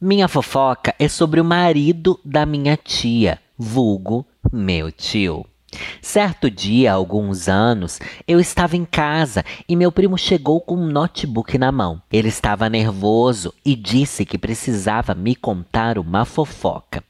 Minha 0.01 0.27
fofoca 0.27 0.93
é 0.99 1.07
sobre 1.07 1.41
o 1.41 1.45
marido 1.45 2.19
da 2.25 2.45
minha 2.45 2.77
tia, 2.77 3.39
vulgo 3.57 4.27
meu 4.53 4.91
tio. 4.91 5.47
Certo 6.03 6.51
dia, 6.51 6.93
há 6.93 6.95
alguns 6.95 7.49
anos, 7.49 8.01
eu 8.27 8.41
estava 8.41 8.77
em 8.77 8.85
casa 8.85 9.45
e 9.69 9.77
meu 9.77 9.93
primo 9.93 10.19
chegou 10.19 10.61
com 10.61 10.77
um 10.77 10.87
notebook 10.87 11.57
na 11.59 11.71
mão. 11.71 12.03
Ele 12.13 12.29
estava 12.29 12.69
nervoso 12.69 13.55
e 13.65 13.77
disse 13.77 14.25
que 14.25 14.39
precisava 14.39 15.15
me 15.15 15.35
contar 15.35 15.99
uma 15.99 16.25
fofoca. 16.25 17.05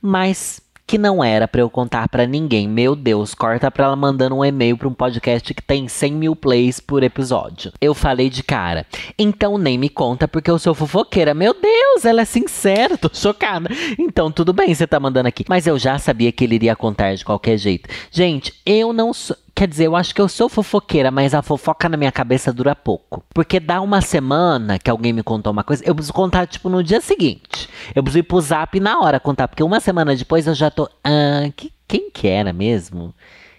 Mas 0.00 0.60
que 0.86 0.98
não 0.98 1.22
era 1.22 1.48
para 1.48 1.60
eu 1.60 1.70
contar 1.70 2.08
para 2.08 2.26
ninguém. 2.26 2.68
Meu 2.68 2.94
Deus, 2.94 3.34
corta 3.34 3.70
pra 3.70 3.86
ela 3.86 3.96
mandando 3.96 4.36
um 4.36 4.44
e-mail 4.44 4.76
pra 4.76 4.88
um 4.88 4.94
podcast 4.94 5.52
que 5.54 5.62
tem 5.62 5.88
100 5.88 6.12
mil 6.12 6.36
plays 6.36 6.80
por 6.80 7.02
episódio. 7.02 7.72
Eu 7.80 7.94
falei 7.94 8.28
de 8.28 8.42
cara, 8.42 8.86
então 9.18 9.56
nem 9.58 9.78
me 9.78 9.88
conta 9.88 10.28
porque 10.28 10.50
eu 10.50 10.58
sou 10.58 10.74
fofoqueira. 10.74 11.34
Meu 11.34 11.54
Deus, 11.54 12.04
ela 12.04 12.22
é 12.22 12.24
sincera, 12.24 12.96
tô 12.98 13.10
chocada. 13.12 13.68
Então 13.98 14.30
tudo 14.30 14.52
bem, 14.52 14.74
você 14.74 14.86
tá 14.86 15.00
mandando 15.00 15.28
aqui. 15.28 15.44
Mas 15.48 15.66
eu 15.66 15.78
já 15.78 15.98
sabia 15.98 16.32
que 16.32 16.44
ele 16.44 16.56
iria 16.56 16.76
contar 16.76 17.14
de 17.14 17.24
qualquer 17.24 17.56
jeito. 17.56 17.88
Gente, 18.10 18.52
eu 18.66 18.92
não 18.92 19.12
sou. 19.12 19.36
Quer 19.54 19.68
dizer, 19.68 19.86
eu 19.86 19.94
acho 19.94 20.12
que 20.12 20.20
eu 20.20 20.28
sou 20.28 20.48
fofoqueira, 20.48 21.12
mas 21.12 21.32
a 21.32 21.40
fofoca 21.40 21.88
na 21.88 21.96
minha 21.96 22.10
cabeça 22.10 22.52
dura 22.52 22.74
pouco. 22.74 23.22
Porque 23.32 23.60
dá 23.60 23.80
uma 23.80 24.00
semana 24.00 24.80
que 24.80 24.90
alguém 24.90 25.12
me 25.12 25.22
contou 25.22 25.52
uma 25.52 25.62
coisa, 25.62 25.84
eu 25.86 25.94
preciso 25.94 26.12
contar, 26.12 26.46
tipo, 26.48 26.68
no 26.68 26.82
dia 26.82 27.00
seguinte. 27.00 27.68
Eu 27.94 28.02
preciso 28.02 28.18
ir 28.18 28.22
pro 28.24 28.40
zap 28.40 28.78
na 28.80 28.98
hora 28.98 29.20
contar, 29.20 29.46
porque 29.46 29.62
uma 29.62 29.78
semana 29.78 30.16
depois 30.16 30.48
eu 30.48 30.54
já 30.54 30.72
tô. 30.72 30.88
Ah, 31.04 31.48
que, 31.54 31.72
quem 31.86 32.10
que 32.10 32.26
era 32.26 32.52
mesmo? 32.52 33.14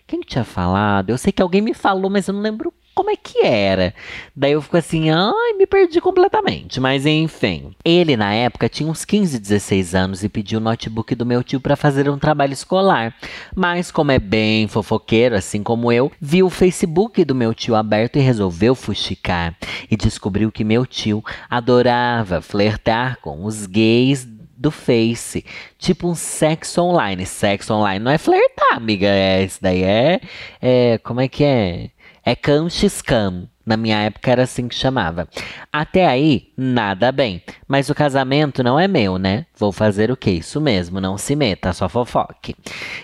Quem 0.05 0.19
que 0.19 0.27
tinha 0.27 0.43
falado? 0.43 1.11
Eu 1.11 1.17
sei 1.17 1.31
que 1.31 1.41
alguém 1.41 1.61
me 1.61 1.73
falou, 1.73 2.09
mas 2.09 2.27
eu 2.27 2.33
não 2.33 2.41
lembro 2.41 2.73
como 2.95 3.11
é 3.11 3.15
que 3.17 3.45
era. 3.45 3.93
Daí 4.33 4.53
eu 4.53 4.61
fico 4.61 4.77
assim, 4.77 5.09
ai, 5.09 5.53
me 5.57 5.67
perdi 5.67 5.99
completamente. 5.99 6.79
Mas 6.79 7.05
enfim. 7.05 7.75
Ele, 7.83 8.15
na 8.15 8.33
época, 8.33 8.69
tinha 8.69 8.89
uns 8.89 9.03
15, 9.03 9.37
16 9.37 9.93
anos 9.93 10.23
e 10.23 10.29
pediu 10.29 10.59
o 10.59 10.61
notebook 10.61 11.13
do 11.13 11.25
meu 11.25 11.43
tio 11.43 11.59
para 11.59 11.75
fazer 11.75 12.09
um 12.09 12.17
trabalho 12.17 12.53
escolar. 12.53 13.13
Mas, 13.53 13.91
como 13.91 14.11
é 14.11 14.17
bem 14.17 14.67
fofoqueiro, 14.69 15.35
assim 15.35 15.61
como 15.61 15.91
eu, 15.91 16.09
viu 16.21 16.47
o 16.47 16.49
Facebook 16.49 17.25
do 17.25 17.35
meu 17.35 17.53
tio 17.53 17.75
aberto 17.75 18.15
e 18.15 18.21
resolveu 18.21 18.73
fuxicar. 18.73 19.53
E 19.91 19.97
descobriu 19.97 20.51
que 20.51 20.63
meu 20.63 20.85
tio 20.85 21.23
adorava 21.49 22.41
flertar 22.41 23.19
com 23.21 23.43
os 23.43 23.65
gays 23.65 24.25
do 24.57 24.71
Face. 24.71 25.45
Tipo 25.77 26.07
um 26.07 26.15
sexo 26.15 26.81
online. 26.81 27.25
Sexo 27.25 27.73
online 27.73 28.03
não 28.03 28.11
é 28.11 28.17
flertar, 28.17 28.77
amiga. 28.77 29.07
É, 29.07 29.43
isso 29.43 29.59
daí 29.61 29.83
é, 29.83 30.21
é. 30.61 30.97
Como 30.99 31.19
é 31.19 31.27
que 31.27 31.43
é? 31.43 31.89
É 32.25 32.35
cam 32.35 32.67
x 32.67 33.03
cam. 33.03 33.47
Na 33.65 33.75
minha 33.75 33.97
época 33.97 34.29
era 34.31 34.43
assim 34.43 34.67
que 34.67 34.75
chamava. 34.75 35.27
Até 35.73 36.05
aí, 36.05 36.49
nada 36.55 37.11
bem. 37.11 37.41
Mas 37.67 37.89
o 37.89 37.95
casamento 37.95 38.63
não 38.63 38.79
é 38.79 38.87
meu, 38.87 39.17
né? 39.17 39.47
Vou 39.57 39.71
fazer 39.71 40.11
o 40.11 40.17
que? 40.17 40.29
Isso 40.29 40.61
mesmo, 40.61 41.01
não 41.01 41.17
se 41.17 41.35
meta, 41.35 41.73
só 41.73 41.89
fofoque. 41.89 42.55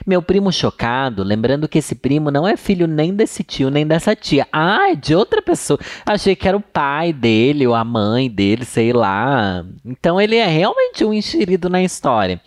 Meu 0.06 0.22
primo 0.22 0.52
chocado, 0.52 1.24
lembrando 1.24 1.68
que 1.68 1.80
esse 1.80 1.96
primo 1.96 2.30
não 2.30 2.48
é 2.48 2.56
filho 2.56 2.86
nem 2.86 3.12
desse 3.12 3.44
tio, 3.44 3.72
nem 3.72 3.88
dessa 3.88 4.16
tia. 4.16 4.48
Ah, 4.52 4.92
é 4.92 4.96
de 4.96 5.16
outra 5.16 5.42
pessoa. 5.42 5.80
Achei 6.06 6.36
que 6.36 6.48
era 6.48 6.56
o 6.56 6.62
pai 6.62 7.12
dele 7.12 7.66
ou 7.66 7.74
a 7.74 7.84
mãe 7.84 8.30
dele, 8.30 8.64
sei 8.64 8.94
lá. 8.94 9.66
Então 9.84 10.22
ele 10.22 10.36
é 10.36 10.46
realmente 10.46 11.04
um 11.04 11.12
enxerido 11.12 11.70
na 11.70 11.82
história. 11.82 12.40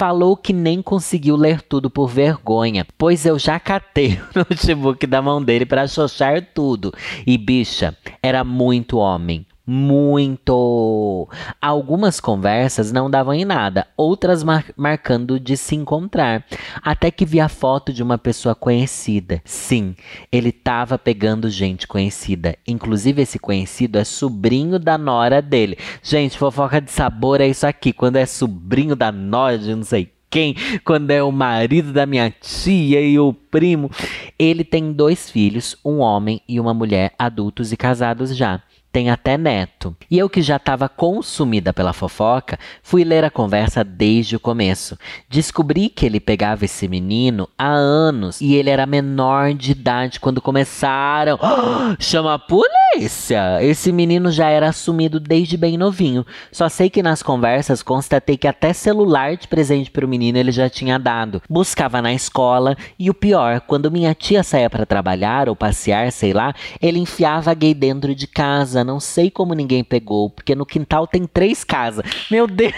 Falou 0.00 0.34
que 0.34 0.54
nem 0.54 0.80
conseguiu 0.80 1.36
ler 1.36 1.60
tudo 1.60 1.90
por 1.90 2.08
vergonha, 2.08 2.86
pois 2.96 3.26
eu 3.26 3.38
já 3.38 3.60
catei 3.60 4.14
o 4.34 4.38
notebook 4.38 5.06
da 5.06 5.20
mão 5.20 5.44
dele 5.44 5.66
para 5.66 5.86
xoxar 5.86 6.40
tudo. 6.54 6.90
E 7.26 7.36
bicha, 7.36 7.94
era 8.22 8.42
muito 8.42 8.96
homem 8.96 9.44
muito. 9.70 11.28
Algumas 11.62 12.18
conversas 12.18 12.90
não 12.90 13.08
davam 13.08 13.32
em 13.32 13.44
nada, 13.44 13.86
outras 13.96 14.42
mar 14.42 14.64
marcando 14.76 15.38
de 15.38 15.56
se 15.56 15.76
encontrar. 15.76 16.44
Até 16.82 17.08
que 17.08 17.24
vi 17.24 17.38
a 17.38 17.48
foto 17.48 17.92
de 17.92 18.02
uma 18.02 18.18
pessoa 18.18 18.52
conhecida. 18.52 19.40
Sim, 19.44 19.94
ele 20.32 20.48
estava 20.48 20.98
pegando 20.98 21.48
gente 21.48 21.86
conhecida. 21.86 22.56
Inclusive, 22.66 23.22
esse 23.22 23.38
conhecido 23.38 23.96
é 23.96 24.02
sobrinho 24.02 24.76
da 24.76 24.98
nora 24.98 25.40
dele. 25.40 25.78
Gente, 26.02 26.36
fofoca 26.36 26.80
de 26.80 26.90
sabor 26.90 27.40
é 27.40 27.46
isso 27.46 27.64
aqui. 27.64 27.92
Quando 27.92 28.16
é 28.16 28.26
sobrinho 28.26 28.96
da 28.96 29.12
nora 29.12 29.56
de 29.56 29.72
não 29.72 29.84
sei 29.84 30.12
quem, 30.28 30.56
quando 30.84 31.12
é 31.12 31.22
o 31.22 31.30
marido 31.30 31.92
da 31.92 32.06
minha 32.06 32.28
tia 32.40 33.00
e 33.00 33.20
o 33.20 33.32
primo. 33.32 33.88
Ele 34.36 34.64
tem 34.64 34.92
dois 34.92 35.30
filhos, 35.30 35.76
um 35.84 35.98
homem 35.98 36.40
e 36.48 36.58
uma 36.58 36.74
mulher, 36.74 37.12
adultos 37.16 37.72
e 37.72 37.76
casados 37.76 38.36
já 38.36 38.60
tem 38.92 39.10
até 39.10 39.38
neto. 39.38 39.96
E 40.10 40.18
eu 40.18 40.28
que 40.28 40.42
já 40.42 40.56
estava 40.56 40.88
consumida 40.88 41.72
pela 41.72 41.92
fofoca, 41.92 42.58
fui 42.82 43.04
ler 43.04 43.24
a 43.24 43.30
conversa 43.30 43.84
desde 43.84 44.36
o 44.36 44.40
começo. 44.40 44.98
Descobri 45.28 45.88
que 45.88 46.04
ele 46.04 46.20
pegava 46.20 46.64
esse 46.64 46.88
menino 46.88 47.48
há 47.56 47.68
anos 47.68 48.40
e 48.40 48.54
ele 48.54 48.70
era 48.70 48.86
menor 48.86 49.54
de 49.54 49.72
idade 49.72 50.20
quando 50.20 50.42
começaram. 50.42 51.38
Oh, 51.40 51.96
chama 52.02 52.34
a 52.34 52.38
polícia! 52.38 53.62
Esse 53.62 53.92
menino 53.92 54.30
já 54.30 54.48
era 54.48 54.68
assumido 54.68 55.20
desde 55.20 55.56
bem 55.56 55.76
novinho. 55.76 56.26
Só 56.50 56.68
sei 56.68 56.90
que 56.90 57.02
nas 57.02 57.22
conversas 57.22 57.82
constatei 57.82 58.36
que 58.36 58.48
até 58.48 58.72
celular 58.72 59.36
de 59.36 59.46
presente 59.46 59.90
para 59.90 60.04
o 60.04 60.08
menino 60.08 60.38
ele 60.38 60.50
já 60.50 60.68
tinha 60.68 60.98
dado. 60.98 61.40
Buscava 61.48 62.02
na 62.02 62.12
escola 62.12 62.76
e 62.98 63.08
o 63.08 63.14
pior, 63.14 63.60
quando 63.60 63.90
minha 63.90 64.14
tia 64.14 64.42
saía 64.42 64.68
para 64.68 64.84
trabalhar 64.84 65.48
ou 65.48 65.54
passear, 65.54 66.10
sei 66.10 66.32
lá, 66.32 66.52
ele 66.80 66.98
enfiava 66.98 67.54
gay 67.54 67.74
dentro 67.74 68.14
de 68.14 68.26
casa, 68.26 68.79
não 68.84 69.00
sei 69.00 69.30
como 69.30 69.54
ninguém 69.54 69.82
pegou, 69.82 70.30
porque 70.30 70.54
no 70.54 70.66
quintal 70.66 71.06
tem 71.06 71.26
três 71.26 71.64
casas. 71.64 72.04
Meu 72.30 72.46
Deus! 72.46 72.74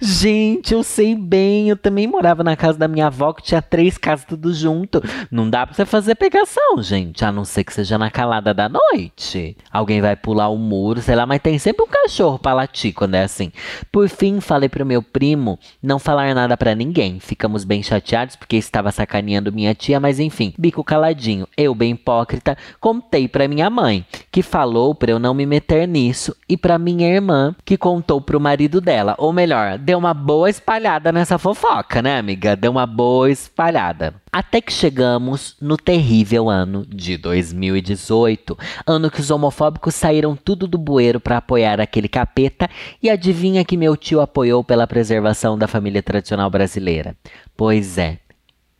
Gente, 0.00 0.72
eu 0.72 0.82
sei 0.82 1.14
bem. 1.14 1.68
Eu 1.68 1.76
também 1.76 2.06
morava 2.06 2.42
na 2.42 2.56
casa 2.56 2.78
da 2.78 2.88
minha 2.88 3.06
avó, 3.06 3.32
que 3.32 3.42
tinha 3.42 3.62
três 3.62 3.98
casas 3.98 4.24
tudo 4.24 4.52
junto. 4.52 5.02
Não 5.30 5.48
dá 5.48 5.66
pra 5.66 5.74
você 5.74 5.84
fazer 5.84 6.14
pegação, 6.14 6.82
gente. 6.82 7.24
A 7.24 7.32
não 7.32 7.44
ser 7.44 7.64
que 7.64 7.72
seja 7.72 7.98
na 7.98 8.10
calada 8.10 8.54
da 8.54 8.68
noite. 8.68 9.56
Alguém 9.70 10.00
vai 10.00 10.16
pular 10.16 10.48
o 10.48 10.56
muro, 10.56 11.00
sei 11.00 11.14
lá, 11.14 11.26
mas 11.26 11.40
tem 11.40 11.58
sempre 11.58 11.84
um 11.84 11.88
cachorro 11.88 12.38
pra 12.38 12.54
latir 12.54 12.94
quando 12.94 13.14
é 13.14 13.22
assim. 13.22 13.52
Por 13.90 14.08
fim, 14.08 14.40
falei 14.40 14.68
pro 14.68 14.86
meu 14.86 15.02
primo 15.02 15.58
não 15.82 15.98
falar 15.98 16.34
nada 16.34 16.56
para 16.56 16.74
ninguém. 16.74 17.20
Ficamos 17.20 17.64
bem 17.64 17.82
chateados 17.82 18.36
porque 18.36 18.56
estava 18.56 18.90
sacaneando 18.90 19.52
minha 19.52 19.74
tia, 19.74 20.00
mas 20.00 20.20
enfim, 20.20 20.54
bico 20.58 20.84
caladinho. 20.84 21.46
Eu, 21.56 21.74
bem 21.74 21.92
hipócrita, 21.92 22.56
contei 22.80 23.28
pra 23.28 23.48
minha 23.48 23.68
mãe, 23.68 24.04
que 24.30 24.42
falou 24.42 24.94
pra 24.94 25.10
eu 25.10 25.18
não 25.18 25.34
me 25.34 25.46
meter 25.46 25.86
nisso, 25.86 26.34
e 26.48 26.56
pra 26.56 26.78
minha 26.78 27.08
irmã, 27.08 27.54
que 27.64 27.76
contou 27.76 28.20
pro 28.20 28.40
marido 28.40 28.80
dela. 28.80 29.14
Ou 29.18 29.32
melhor, 29.32 29.57
melhor, 29.58 29.78
deu 29.78 29.98
uma 29.98 30.14
boa 30.14 30.48
espalhada 30.48 31.10
nessa 31.12 31.38
fofoca, 31.38 32.00
né, 32.00 32.18
amiga? 32.18 32.54
Deu 32.54 32.70
uma 32.70 32.86
boa 32.86 33.30
espalhada. 33.30 34.14
Até 34.32 34.60
que 34.60 34.72
chegamos 34.72 35.56
no 35.60 35.76
terrível 35.76 36.48
ano 36.48 36.86
de 36.86 37.16
2018, 37.16 38.56
ano 38.86 39.10
que 39.10 39.20
os 39.20 39.30
homofóbicos 39.30 39.94
saíram 39.94 40.36
tudo 40.36 40.66
do 40.66 40.78
bueiro 40.78 41.18
para 41.18 41.38
apoiar 41.38 41.80
aquele 41.80 42.08
capeta, 42.08 42.68
e 43.02 43.10
adivinha 43.10 43.64
que 43.64 43.76
meu 43.76 43.96
tio 43.96 44.20
apoiou 44.20 44.62
pela 44.62 44.86
preservação 44.86 45.58
da 45.58 45.66
família 45.66 46.02
tradicional 46.02 46.50
brasileira? 46.50 47.16
Pois 47.56 47.98
é, 47.98 48.18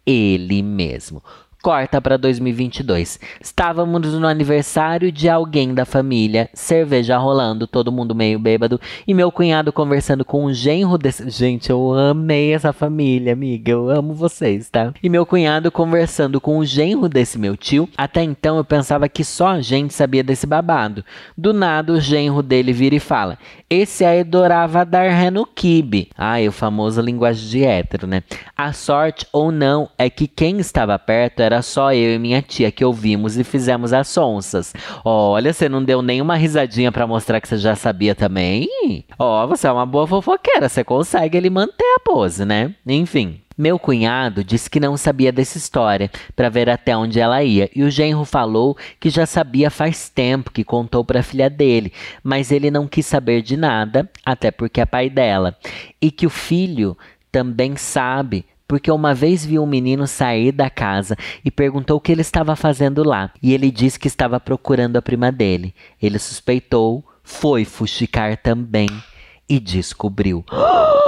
ele 0.06 0.62
mesmo. 0.62 1.22
Corta 1.60 2.00
para 2.00 2.16
2022. 2.16 3.18
Estávamos 3.40 4.14
no 4.14 4.28
aniversário 4.28 5.10
de 5.10 5.28
alguém 5.28 5.74
da 5.74 5.84
família, 5.84 6.48
cerveja 6.54 7.18
rolando, 7.18 7.66
todo 7.66 7.90
mundo 7.90 8.14
meio 8.14 8.38
bêbado, 8.38 8.80
e 9.04 9.12
meu 9.12 9.32
cunhado 9.32 9.72
conversando 9.72 10.24
com 10.24 10.44
um 10.44 10.54
genro 10.54 10.96
desse. 10.96 11.28
Gente, 11.28 11.68
eu 11.68 11.92
amei 11.94 12.54
essa 12.54 12.72
família, 12.72 13.32
amiga. 13.32 13.72
Eu 13.72 13.90
amo 13.90 14.14
vocês, 14.14 14.70
tá? 14.70 14.94
E 15.02 15.08
meu 15.08 15.26
cunhado 15.26 15.72
conversando 15.72 16.40
com 16.40 16.58
o 16.58 16.64
genro 16.64 17.08
desse 17.08 17.36
meu 17.36 17.56
tio. 17.56 17.88
Até 17.98 18.22
então 18.22 18.56
eu 18.56 18.64
pensava 18.64 19.08
que 19.08 19.24
só 19.24 19.48
a 19.48 19.60
gente 19.60 19.92
sabia 19.92 20.22
desse 20.22 20.46
babado. 20.46 21.04
Do 21.36 21.52
nada, 21.52 21.92
o 21.92 22.00
genro 22.00 22.40
dele 22.40 22.72
vira 22.72 22.94
e 22.94 23.00
fala: 23.00 23.36
Esse 23.68 24.04
aí 24.04 24.20
adorava 24.20 24.84
dar 24.84 25.10
ré 25.10 25.28
no 25.28 25.44
kibe. 25.44 26.08
Ai, 26.16 26.46
o 26.46 26.52
famoso 26.52 27.00
linguagem 27.00 27.48
de 27.48 27.64
hétero, 27.64 28.06
né? 28.06 28.22
A 28.56 28.72
sorte 28.72 29.26
ou 29.32 29.50
não 29.50 29.88
é 29.98 30.08
que 30.08 30.28
quem 30.28 30.60
estava 30.60 30.96
perto 31.00 31.40
era 31.40 31.47
só 31.62 31.92
eu 31.92 32.14
e 32.14 32.18
minha 32.18 32.42
tia 32.42 32.70
que 32.70 32.84
ouvimos 32.84 33.36
e 33.36 33.44
fizemos 33.44 33.92
as 33.92 34.08
sonsas. 34.08 34.72
Olha, 35.04 35.52
você 35.52 35.68
não 35.68 35.82
deu 35.82 36.02
nenhuma 36.02 36.36
risadinha 36.36 36.92
para 36.92 37.06
mostrar 37.06 37.40
que 37.40 37.48
você 37.48 37.58
já 37.58 37.74
sabia 37.74 38.14
também? 38.14 38.68
Ó, 39.18 39.44
oh, 39.44 39.48
você 39.48 39.66
é 39.66 39.72
uma 39.72 39.86
boa 39.86 40.06
fofoqueira, 40.06 40.68
você 40.68 40.84
consegue 40.84 41.36
ele 41.36 41.50
manter 41.50 41.96
a 41.96 42.00
pose, 42.00 42.44
né? 42.44 42.74
Enfim. 42.86 43.40
Meu 43.58 43.76
cunhado 43.76 44.44
disse 44.44 44.70
que 44.70 44.78
não 44.78 44.96
sabia 44.96 45.32
dessa 45.32 45.58
história, 45.58 46.08
para 46.36 46.48
ver 46.48 46.70
até 46.70 46.96
onde 46.96 47.18
ela 47.18 47.42
ia, 47.42 47.68
e 47.74 47.82
o 47.82 47.90
genro 47.90 48.24
falou 48.24 48.76
que 49.00 49.10
já 49.10 49.26
sabia 49.26 49.68
faz 49.68 50.08
tempo, 50.08 50.52
que 50.52 50.62
contou 50.62 51.04
para 51.04 51.18
a 51.18 51.24
filha 51.24 51.50
dele, 51.50 51.92
mas 52.22 52.52
ele 52.52 52.70
não 52.70 52.86
quis 52.86 53.04
saber 53.04 53.42
de 53.42 53.56
nada, 53.56 54.08
até 54.24 54.52
porque 54.52 54.80
é 54.80 54.86
pai 54.86 55.10
dela, 55.10 55.56
e 56.00 56.12
que 56.12 56.24
o 56.24 56.30
filho 56.30 56.96
também 57.32 57.74
sabe 57.74 58.46
porque 58.68 58.90
uma 58.90 59.14
vez 59.14 59.44
viu 59.44 59.62
um 59.62 59.66
menino 59.66 60.06
sair 60.06 60.52
da 60.52 60.68
casa 60.68 61.16
e 61.42 61.50
perguntou 61.50 61.96
o 61.96 62.00
que 62.00 62.12
ele 62.12 62.20
estava 62.20 62.54
fazendo 62.54 63.02
lá, 63.02 63.32
e 63.42 63.54
ele 63.54 63.70
disse 63.70 63.98
que 63.98 64.06
estava 64.06 64.38
procurando 64.38 64.96
a 64.96 65.02
prima 65.02 65.32
dele. 65.32 65.74
Ele 66.00 66.18
suspeitou, 66.18 67.02
foi 67.24 67.64
fuxicar 67.64 68.36
também 68.36 68.88
e 69.48 69.58
descobriu. 69.58 70.44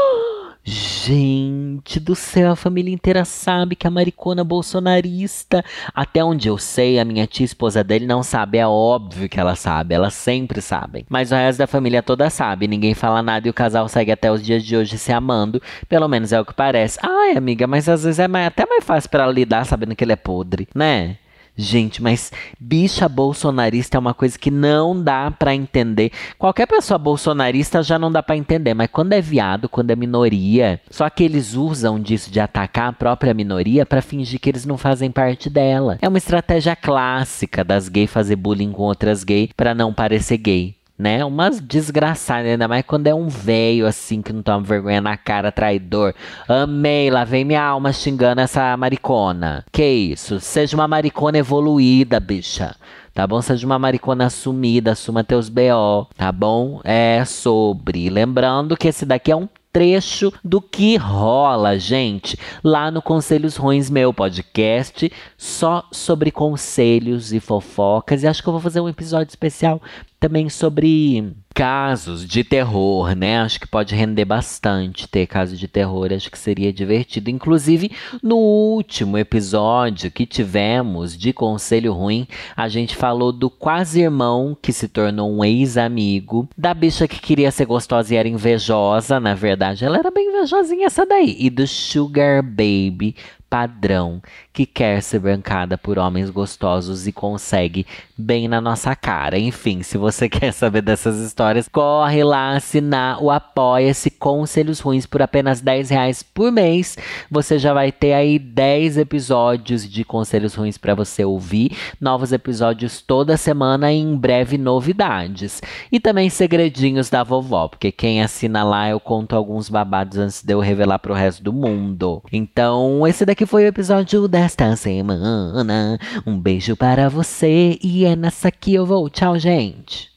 Gente 0.63 1.99
do 1.99 2.15
céu, 2.15 2.53
a 2.53 2.57
família 2.57 2.93
inteira 2.93 3.25
sabe 3.25 3.75
que 3.75 3.87
a 3.87 3.91
maricona 3.91 4.45
bolsonarista. 4.45 5.65
Até 5.95 6.23
onde 6.23 6.49
eu 6.49 6.59
sei, 6.59 6.99
a 6.99 7.05
minha 7.05 7.27
tia 7.27 7.45
esposa 7.45 7.83
dele 7.83 8.07
não 8.07 8.23
sabe. 8.23 8.59
É 8.59 8.67
óbvio 8.67 9.29
que 9.29 9.41
ela 9.41 9.57
sabe, 9.57 9.95
elas 9.95 10.13
sempre 10.15 10.61
sabem. 10.61 11.07
Mas 11.09 11.33
o 11.33 11.35
resto 11.35 11.59
da 11.59 11.67
família 11.67 12.03
toda 12.03 12.29
sabe. 12.29 12.69
Ninguém 12.69 12.95
fala 12.95 13.23
nada 13.23 13.49
e 13.49 13.51
o 13.51 13.55
casal 13.55 13.89
segue 13.89 14.13
até 14.13 14.31
os 14.31 14.43
dias 14.43 14.63
de 14.63 14.77
hoje 14.77 14.99
se 14.99 15.13
amando. 15.13 15.63
Pelo 15.89 16.09
menos 16.09 16.33
é 16.33 16.41
o 16.41 16.45
que 16.45 16.55
parece. 16.55 16.99
Ai, 17.03 17.37
amiga, 17.37 17.67
mas 17.67 17.89
às 17.89 18.05
vezes 18.05 18.19
é 18.19 18.47
até 18.47 18.67
mais 18.67 18.85
fácil 18.85 19.11
para 19.11 19.25
ela 19.25 19.33
lidar 19.33 19.65
sabendo 19.65 19.97
que 19.97 20.05
ele 20.05 20.13
é 20.13 20.17
podre, 20.17 20.69
né? 20.75 21.17
Gente, 21.61 22.03
mas 22.03 22.33
bicha 22.59 23.07
bolsonarista 23.07 23.99
é 23.99 24.01
uma 24.01 24.15
coisa 24.15 24.39
que 24.39 24.51
não 24.51 25.01
dá 25.01 25.31
para 25.31 25.55
entender. 25.55 26.11
Qualquer 26.39 26.67
pessoa 26.67 26.97
bolsonarista 26.97 27.83
já 27.83 27.99
não 27.99 28.11
dá 28.11 28.23
para 28.23 28.37
entender, 28.37 28.73
mas 28.73 28.89
quando 28.91 29.13
é 29.13 29.21
viado, 29.21 29.69
quando 29.69 29.91
é 29.91 29.97
minoria, 29.97 30.81
só 30.91 31.09
que 31.11 31.23
eles 31.23 31.55
usam 31.55 32.01
disso 32.01 32.31
de 32.31 32.41
atacar 32.41 32.89
a 32.89 32.93
própria 32.95 33.35
minoria 33.35 33.85
para 33.85 34.01
fingir 34.01 34.41
que 34.41 34.49
eles 34.49 34.65
não 34.65 34.79
fazem 34.79 35.11
parte 35.11 35.51
dela. 35.51 35.99
É 36.01 36.09
uma 36.09 36.17
estratégia 36.17 36.75
clássica 36.75 37.63
das 37.63 37.91
gays 37.91 38.11
fazer 38.11 38.37
bullying 38.37 38.73
com 38.73 38.85
outras 38.85 39.23
gays 39.23 39.51
para 39.55 39.75
não 39.75 39.93
parecer 39.93 40.39
gay 40.39 40.80
né? 41.01 41.25
Umas 41.25 41.61
desgraçadas, 41.61 42.53
ainda 42.53 42.69
mais 42.69 42.85
quando 42.87 43.07
é 43.07 43.15
um 43.15 43.27
velho 43.27 43.87
assim 43.87 44.21
que 44.21 44.35
não 44.35 44.43
toma 44.43 44.61
vergonha 44.61 45.01
na 45.01 45.17
cara, 45.17 45.51
traidor. 45.51 46.15
Amei, 46.47 47.11
lá 47.11 47.25
vem 47.25 47.43
minha 47.43 47.65
alma 47.65 47.91
xingando 47.91 48.43
essa 48.43 48.77
maricona. 48.77 49.65
Que 49.73 49.85
isso? 49.85 50.39
Seja 50.41 50.77
uma 50.77 50.87
maricona 50.87 51.39
evoluída, 51.39 52.21
bicha. 52.21 52.77
Tá 53.15 53.27
bom? 53.27 53.41
Seja 53.41 53.67
uma 53.67 53.79
maricona 53.79 54.27
assumida, 54.27 54.93
assuma 54.93 55.25
teus 55.25 55.49
BO, 55.49 56.07
tá 56.17 56.31
bom? 56.31 56.81
É 56.85 57.25
sobre. 57.25 58.11
Lembrando 58.11 58.77
que 58.77 58.89
esse 58.89 59.07
daqui 59.07 59.33
é 59.33 59.37
um 59.37 59.49
trecho 59.73 60.33
do 60.45 60.61
que 60.61 60.97
rola, 60.97 61.79
gente, 61.79 62.37
lá 62.63 62.91
no 62.91 63.01
Conselhos 63.01 63.57
Ruins, 63.57 63.89
meu 63.89 64.13
podcast, 64.13 65.11
só 65.39 65.87
sobre 65.93 66.31
conselhos 66.31 67.33
e 67.33 67.41
fofocas. 67.41 68.23
E 68.23 68.27
acho 68.27 68.43
que 68.43 68.49
eu 68.49 68.53
vou 68.53 68.61
fazer 68.61 68.81
um 68.81 68.89
episódio 68.89 69.31
especial 69.31 69.81
também 70.21 70.51
sobre 70.51 71.35
casos 71.55 72.27
de 72.27 72.45
terror, 72.45 73.15
né? 73.17 73.41
Acho 73.41 73.59
que 73.59 73.67
pode 73.67 73.95
render 73.95 74.27
bastante 74.27 75.09
ter 75.09 75.27
casos 75.27 75.59
de 75.59 75.67
terror, 75.67 76.13
acho 76.13 76.31
que 76.31 76.39
seria 76.39 76.73
divertido. 76.73 77.31
Inclusive, 77.31 77.91
no 78.23 78.37
último 78.37 79.17
episódio 79.17 80.11
que 80.11 80.27
tivemos 80.27 81.17
de 81.17 81.33
Conselho 81.33 81.95
Ruim, 81.95 82.29
a 82.55 82.69
gente 82.69 82.95
falou 82.95 83.33
do 83.33 83.49
quase 83.49 84.03
irmão 84.03 84.57
que 84.61 84.73
se 84.73 84.89
tornou 84.89 85.33
um 85.33 85.45
ex-amigo, 85.45 86.49
da 86.57 86.75
bicha 86.75 87.09
que 87.09 87.19
queria 87.19 87.51
ser 87.51 87.65
gostosa 87.65 88.15
e 88.15 88.17
era 88.17 88.29
invejosa, 88.29 89.19
na 89.19 89.35
verdade, 89.35 89.85
ela 89.85 89.99
era 89.99 90.11
bem 90.11 90.29
invejosinha 90.29 90.87
essa 90.87 91.07
daí, 91.07 91.35
e 91.39 91.49
do 91.49 91.67
Sugar 91.67 92.43
Baby 92.43 93.17
padrão 93.51 94.23
que 94.53 94.65
quer 94.65 95.03
ser 95.03 95.19
bancada 95.19 95.77
por 95.77 95.99
homens 95.99 96.31
gostosos 96.31 97.09
e 97.09 97.13
consegue 97.13 97.85
bem 98.21 98.47
na 98.47 98.61
nossa 98.61 98.95
cara. 98.95 99.39
Enfim, 99.39 99.83
se 99.83 99.99
você 99.99 100.29
quer 100.31 100.53
saber 100.53 100.83
dessas 100.83 101.19
histórias, 101.19 101.67
corre 101.69 102.23
lá 102.23 102.57
assinar 102.57 103.23
o 103.23 103.31
Apoia-se 103.31 104.11
Conselhos 104.11 104.81
Ruins 104.81 105.07
por 105.07 105.23
apenas 105.23 105.61
10 105.61 105.91
reais 105.91 106.23
por 106.23 106.53
mês. 106.53 106.97
Você 107.31 107.59
já 107.59 107.73
vai 107.73 107.91
ter 107.91 108.13
aí 108.13 108.39
10 108.39 108.99
episódios 108.99 109.89
de 109.89 110.05
Conselhos 110.05 110.55
Ruins 110.55 110.79
para 110.79 110.95
você 110.95 111.25
ouvir. 111.25 111.77
Novos 112.01 112.33
episódios 112.33 113.01
toda 113.01 113.37
semana 113.37 113.93
e 113.93 113.99
em 113.99 114.17
breve 114.17 114.59
novidades. 114.59 115.61
E 115.91 115.99
também 115.99 116.31
segredinhos 116.31 117.11
da 117.11 117.25
vovó, 117.25 117.69
porque 117.69 117.91
quem 117.91 118.23
assina 118.23 118.63
lá 118.63 118.89
eu 118.89 119.01
conto 119.01 119.35
alguns 119.35 119.69
babados 119.69 120.19
antes 120.19 120.43
de 120.43 120.53
eu 120.53 120.61
revelar 120.61 120.99
pro 120.99 121.15
resto 121.15 121.43
do 121.43 121.53
mundo. 121.53 122.23
Então, 122.33 123.07
esse 123.07 123.25
daqui 123.25 123.47
foi 123.47 123.65
o 123.65 123.69
episódio 123.69 124.29
desta 124.29 124.77
semana. 124.77 125.99
Um 126.27 126.39
beijo 126.39 126.77
para 126.77 127.09
você 127.09 127.79
e 127.83 128.05
nessa 128.17 128.51
que 128.51 128.75
eu 128.75 128.85
vou. 128.85 129.09
Tchau, 129.09 129.39
gente. 129.39 130.10